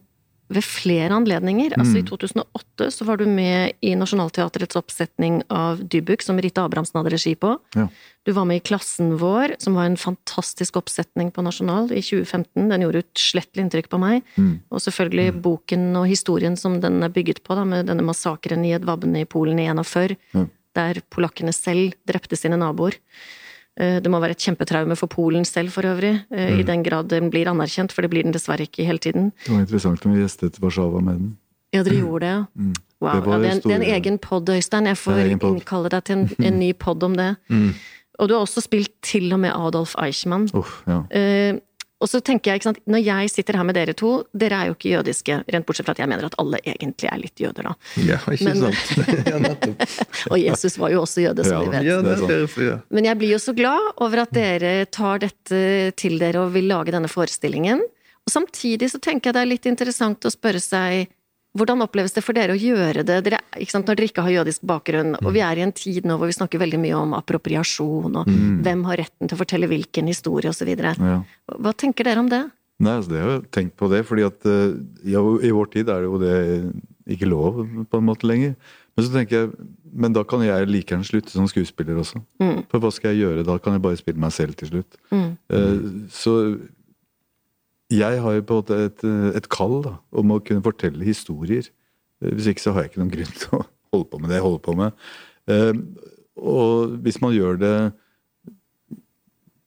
[0.50, 1.76] ved flere anledninger.
[1.78, 6.97] Altså I 2008 så var du med i Nationaltheatrets oppsetning av Dybuk, som Rita Abrahamsen
[6.97, 7.52] hadde regi på.
[7.78, 7.86] Ja.
[8.26, 12.66] Du var med i Klassen vår, som var en fantastisk oppsetning på Nasjonal i 2015.
[12.72, 14.24] Den gjorde utslettelig inntrykk på meg.
[14.74, 18.74] Og selvfølgelig boken og historien som den er bygget på, da, med denne massakren i
[18.78, 20.45] Edvabne i Polen i 41, Ja.
[20.76, 22.97] der polakkene selv drepte sine naboer.
[23.80, 26.60] Eh, Det må være et kjempetraume for Polen selv, for øvrig, eh, Mm.
[26.60, 29.32] i den grad den blir anerkjent, for det blir den dessverre ikke hele tiden.
[29.46, 31.38] Det var interessant når vi gjestet Warszawa med den.
[31.74, 32.46] Ja, dere gjorde det, ja.
[33.02, 33.12] Wow.
[33.22, 34.86] Det ja, det, er, en- det er en egen pod, Øystein.
[34.86, 37.36] Jeg får innkalle deg til en, en ny pod om det.
[38.20, 40.50] Og du har også spilt til og med Adolf Eichmann.
[40.54, 41.04] Uff, ja.
[41.12, 41.54] Eh,
[42.00, 44.70] og så tenker jeg, ikke sant, Når jeg sitter her med dere to, dere er
[44.70, 47.68] jo ikke jødiske, rent bortsett fra at jeg mener at alle egentlig er litt jøder,
[47.68, 47.74] da.
[48.08, 49.04] Ja, ikke Men- sant?
[49.32, 49.84] ja, nettopp.
[50.32, 52.24] Og Jesus var jo også jøde, som Ja, vi vet.
[52.30, 52.78] Er ja.
[52.89, 55.62] Men jeg blir jo så glad over at dere tar dette
[56.00, 57.84] til dere og vil lage denne forestillingen.
[58.24, 61.10] Og samtidig så tenker jeg det er litt interessant å spørre seg
[61.60, 64.64] hvordan oppleves det for dere å gjøre det dere, sant, når dere ikke har jødisk
[64.70, 65.18] bakgrunn?
[65.22, 68.32] Og vi er i en tid nå hvor vi snakker veldig mye om appropriasjon, og
[68.66, 70.72] hvem har retten til å fortelle hvilken historie, osv.
[70.80, 71.20] Ja.
[71.60, 72.45] Hva tenker dere om det?
[72.80, 74.78] Nei, altså det har jeg tenkt på det, fordi at eh,
[75.12, 76.36] ja, i vår tid er det jo det
[77.12, 77.60] ikke lov
[77.91, 78.53] på en måte lenger.
[78.95, 79.68] Men så tenker jeg,
[79.99, 82.22] men da kan jeg like gjerne slutte som skuespiller også.
[82.39, 82.62] Mm.
[82.72, 83.45] For hva skal jeg gjøre?
[83.47, 84.99] Da kan jeg bare spille meg selv til slutt.
[85.12, 85.30] Mm.
[85.51, 86.36] Uh, Så
[87.90, 91.06] jeg har jo på en måte et, eh, et kall da, om å kunne fortelle
[91.08, 91.66] historier.
[92.22, 93.64] Eh, Hvis ikke så har jeg ikke noen grunn til å
[93.94, 95.08] holde på med det jeg holder på med.
[95.50, 95.74] Eh,
[96.40, 97.74] Og hvis man gjør det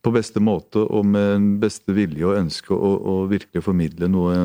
[0.02, 4.38] på beste måte og med den beste vilje og ønske å, å virkelig formidle noe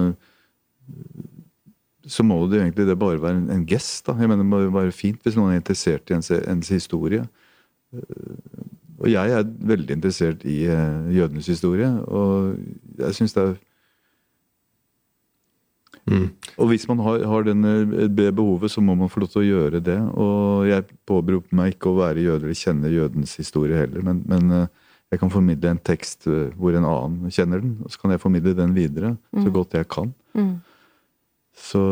[2.07, 4.05] så må det jo egentlig det bare være en, en gest.
[4.07, 4.13] da.
[4.19, 7.25] Jeg mener Det må jo være fint hvis noen er interessert i ens, ens historie.
[8.97, 12.55] Og jeg er veldig interessert i jødenes historie, og
[12.99, 13.57] jeg syns det er
[16.07, 16.27] Mm.
[16.57, 19.47] Og hvis man har, har eh, det behovet, så må man få lov til å
[19.47, 19.97] gjøre det.
[20.15, 24.53] Og jeg påberoper meg ikke å være jøde eller kjenne jødens historie heller, men, men
[24.61, 24.69] eh,
[25.11, 28.23] jeg kan formidle en tekst eh, hvor en annen kjenner den, og så kan jeg
[28.23, 30.13] formidle den videre så godt jeg kan.
[30.37, 30.55] Mm.
[31.57, 31.83] Så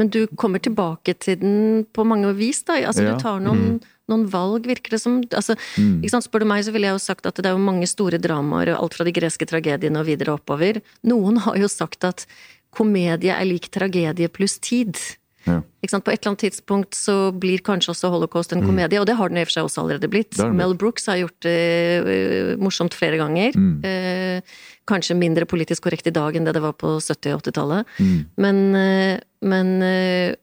[0.00, 2.78] Men du kommer tilbake til den på mange vis, da.
[2.88, 3.16] Altså, Ja.
[3.16, 5.20] Du tar noen, noen valg, virker det som.
[5.28, 6.08] Altså, Mm.
[6.08, 6.24] sant?
[6.24, 8.72] Spør du meg, så ville jeg jo sagt at det er jo mange store dramaer,
[8.76, 10.80] alt fra de greske tragediene og videre oppover.
[11.04, 12.26] Noen har jo sagt at
[12.74, 14.98] komedie er lik tragedie pluss tid.
[15.46, 15.60] ja.
[15.60, 19.32] På et eller annet tidspunkt så blir kanskje også holocaust en komedie, og det har
[19.32, 20.36] den i og for seg også allerede blitt.
[20.38, 20.58] Mm.
[20.58, 21.56] Mel Brooks har gjort det
[22.04, 23.56] øh, morsomt flere ganger.
[23.56, 23.80] Mm.
[23.88, 24.60] Eh,
[24.90, 27.96] kanskje mindre politisk korrekt i dag enn det det var på 70- og 80-tallet.
[27.98, 28.20] Mm.
[28.44, 30.36] Men, eh, men eh,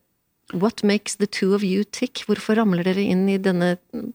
[0.53, 2.23] what makes the two of you tick?
[2.27, 4.13] Hvorfor ramler dere inn i denne, Men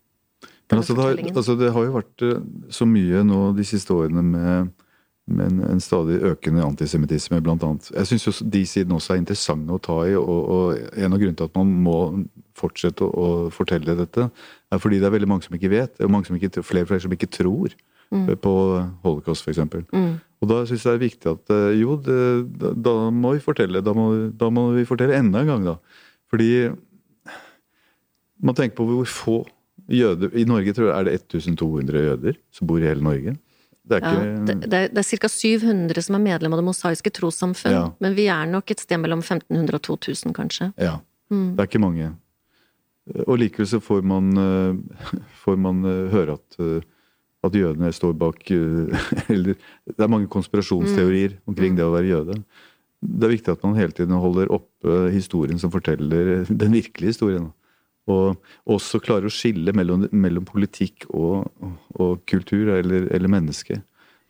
[0.68, 3.94] denne altså, det, har, altså, det har jo vært eh, så mye nå de siste
[3.94, 4.72] årene med,
[5.30, 7.90] med en, stadig økende antisemittisme, blant annet.
[7.94, 11.38] Jeg syns de sidene også er interessante å ta i, og, og en av grunnene
[11.38, 11.98] til at man må
[12.58, 14.26] fortsette å, å fortelle dette,
[14.72, 15.94] er fordi det er veldig mange som ikke vet.
[16.00, 17.76] Er mange som ikke, flere og flere som ikke tror
[18.10, 18.26] mm.
[18.42, 18.54] på
[19.06, 19.62] holocaust, f.eks.
[19.94, 20.12] Mm.
[20.42, 22.20] Og da syns jeg det er viktig at eh, jo, det,
[22.58, 23.84] da, da må vi fortelle.
[23.84, 25.78] Da må, da må vi fortelle enda en gang, da.
[26.32, 26.50] Fordi
[28.42, 29.38] man tenker på hvor få
[29.92, 33.36] jøder I Norge tror jeg er det 1200 jøder som bor i hele Norge.
[33.88, 35.28] Det er Ja, ikke det, det, det ca.
[35.28, 37.84] 700 som er medlem av Det mosaiske trossamfunn, Ja.
[38.00, 40.72] men vi er nok et sted mellom 1500 og 2000, kanskje.
[40.78, 41.00] Ja.
[41.30, 41.56] Mm.
[41.56, 42.12] Det er ikke mange.
[43.26, 46.82] Og likevel så får man, eh, får man eh, høre at, eh,
[47.42, 48.38] at jødene står bak
[49.32, 49.56] Eller
[49.86, 52.38] det er mange konspirasjonsteorier omkring det å være jøde.
[53.02, 57.50] Det er viktig at man hele tiden holder oppe historien som forteller den virkelige historien.
[58.10, 58.34] Og
[58.66, 61.46] også klare å skille mellom, mellom politikk og,
[61.94, 63.78] og kultur eller, eller menneske.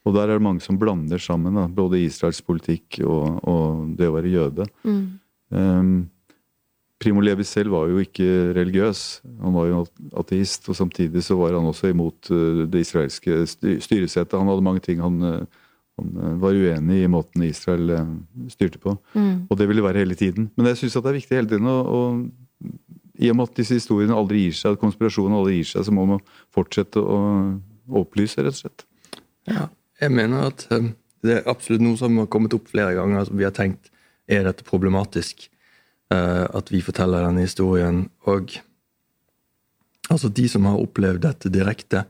[0.05, 4.11] Og der er det mange som blander sammen, da, både Israels politikk og, og det
[4.11, 4.67] å være jøde.
[4.85, 5.07] Mm.
[5.55, 5.95] Um,
[7.03, 9.23] Primo Levi selv var jo ikke religiøs.
[9.41, 9.81] Han var jo
[10.21, 14.37] ateist, og samtidig så var han også imot uh, det israelske sty- styresettet.
[14.39, 17.97] Han hadde mange ting han, uh, han uh, var uenig i måten Israel
[18.53, 18.99] styrte på.
[19.17, 19.47] Mm.
[19.49, 20.51] Og det ville være hele tiden.
[20.59, 22.03] Men jeg syns det er viktig hele tiden å, å
[23.23, 25.95] I og med at disse historiene aldri gir seg, at konspirasjonen aldri gir seg, så
[25.95, 27.21] må man fortsette å
[28.03, 28.85] opplyse, rett og slett.
[29.51, 29.69] Ja,
[30.03, 30.93] jeg mener at eh,
[31.23, 33.27] det er absolutt noe som har kommet opp flere ganger.
[33.29, 33.93] som vi har tenkt
[34.31, 35.49] er dette problematisk,
[36.13, 38.09] eh, at vi forteller denne historien.
[38.27, 38.57] Og
[40.09, 42.07] altså, de som har opplevd dette direkte,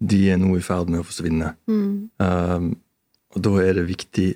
[0.00, 1.54] de er nå i ferd med å forsvinne.
[1.70, 2.10] Mm.
[2.18, 2.72] Um,
[3.34, 4.34] og da er det viktig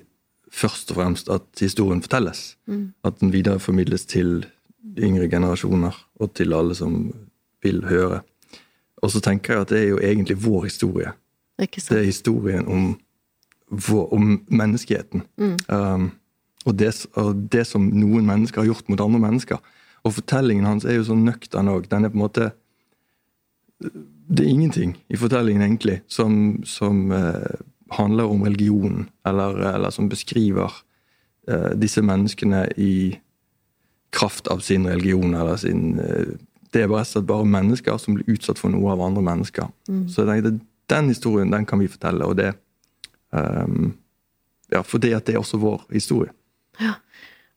[0.49, 2.55] først og fremst at historien fortelles.
[2.69, 2.93] Mm.
[3.05, 4.45] At den videreformidles til
[4.97, 7.11] yngre generasjoner, og til alle som
[7.63, 8.21] vil høre.
[9.03, 11.11] Og så tenker jeg at det er jo egentlig vår historie.
[11.59, 12.99] Ikke Det er historien om,
[13.69, 15.23] vår, om menneskeheten.
[15.37, 15.57] Mm.
[15.67, 16.11] Um,
[16.65, 19.59] og, det, og det som noen mennesker har gjort mot andre mennesker.
[20.03, 21.89] Og fortellingen hans er jo så nøktern òg.
[21.91, 22.51] Den er på en måte
[24.29, 27.55] Det er ingenting i fortellingen, egentlig, som, som uh,
[27.91, 30.83] handler om religionen, eller, eller som beskriver
[31.49, 33.17] uh, disse menneskene i
[34.15, 36.35] kraft av sin religion, eller sin eh,
[36.69, 39.71] Det er bare, bare mennesker som blir utsatt for noe av andre mennesker.
[40.05, 42.53] Så jeg tenkte, den historien den kan vi fortelle, og det
[43.33, 43.95] um,
[44.69, 46.29] Ja, fordi at det er også vår historie.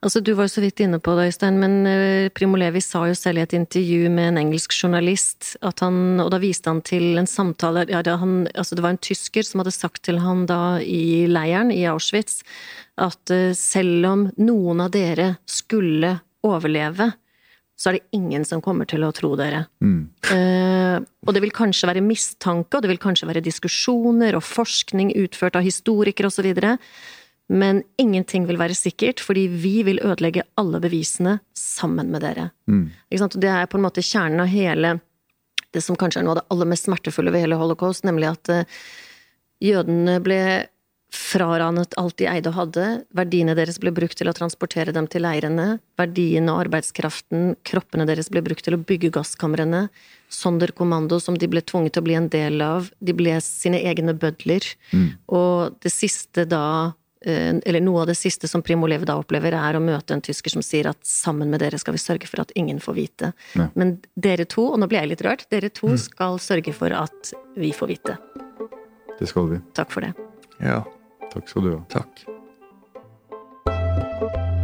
[0.02, 3.04] Altså, Du var jo så vidt inne på det, Øystein, men uh, Primo Levi sa
[3.06, 6.80] jo selv i et intervju med en engelsk journalist, at han, og da viste han
[6.82, 10.18] til en samtale ja, det, han, altså det var en tysker som hadde sagt til
[10.24, 12.40] han da i leiren i Auschwitz
[12.98, 16.16] at uh, selv om noen av dere skulle
[16.46, 17.10] overleve,
[17.78, 19.64] så er det ingen som kommer til å tro dere.
[19.82, 20.02] Mm.
[20.34, 25.14] Eh, og det vil kanskje være mistanke, og det vil kanskje være diskusjoner og forskning
[25.24, 26.52] utført av historikere osv.,
[27.52, 32.46] men ingenting vil være sikkert, fordi vi vil ødelegge alle bevisene sammen med dere.
[32.70, 32.86] Mm.
[33.10, 34.94] Det er på en måte kjernen av hele
[35.72, 38.52] det som kanskje er noe av det aller mest smertefulle ved hele holocaust, nemlig at
[38.52, 38.80] uh,
[39.62, 40.40] jødene ble
[41.12, 42.86] fraranet alt de eide og hadde.
[43.16, 45.76] Verdiene deres ble brukt til å transportere dem til leirene.
[46.00, 49.86] Verdiene og arbeidskraften, kroppene deres ble brukt til å bygge gasskamrene.
[50.32, 52.88] Sonderkommando som de ble tvunget til å bli en del av.
[53.04, 54.64] De ble sine egne bødler.
[54.94, 55.06] Mm.
[55.36, 56.64] Og det siste da
[57.20, 60.24] eh, eller noe av det siste som Primo Levi da opplever, er å møte en
[60.24, 63.34] tysker som sier at sammen med dere skal vi sørge for at ingen får vite.
[63.52, 63.68] Ja.
[63.76, 67.36] Men dere to, og nå blir jeg litt rørt, dere to skal sørge for at
[67.60, 68.18] vi får vite.
[69.20, 69.62] Det skal vi.
[69.76, 70.14] Takk for det.
[70.62, 70.80] Ja,
[71.32, 71.80] Takk skal du ha.
[71.92, 72.24] takk.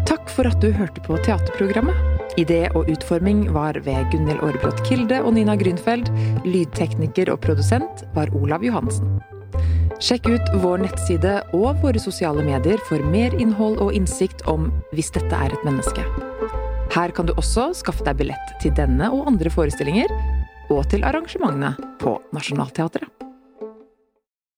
[0.08, 1.96] Takk for at du hørte på teaterprogrammet.
[2.38, 6.12] Idé og utforming var ved Gunhild Aarebrot Kilde og Nina Grünfeld.
[6.46, 9.18] Lydtekniker og produsent var Olav Johansen.
[9.98, 15.10] Sjekk ut vår nettside og våre sosiale medier for mer innhold og innsikt om Hvis
[15.16, 16.04] dette er et menneske.
[16.94, 20.12] Her kan du også skaffe deg billett til denne og andre forestillinger,
[20.70, 23.27] og til arrangementene på Nationaltheatret.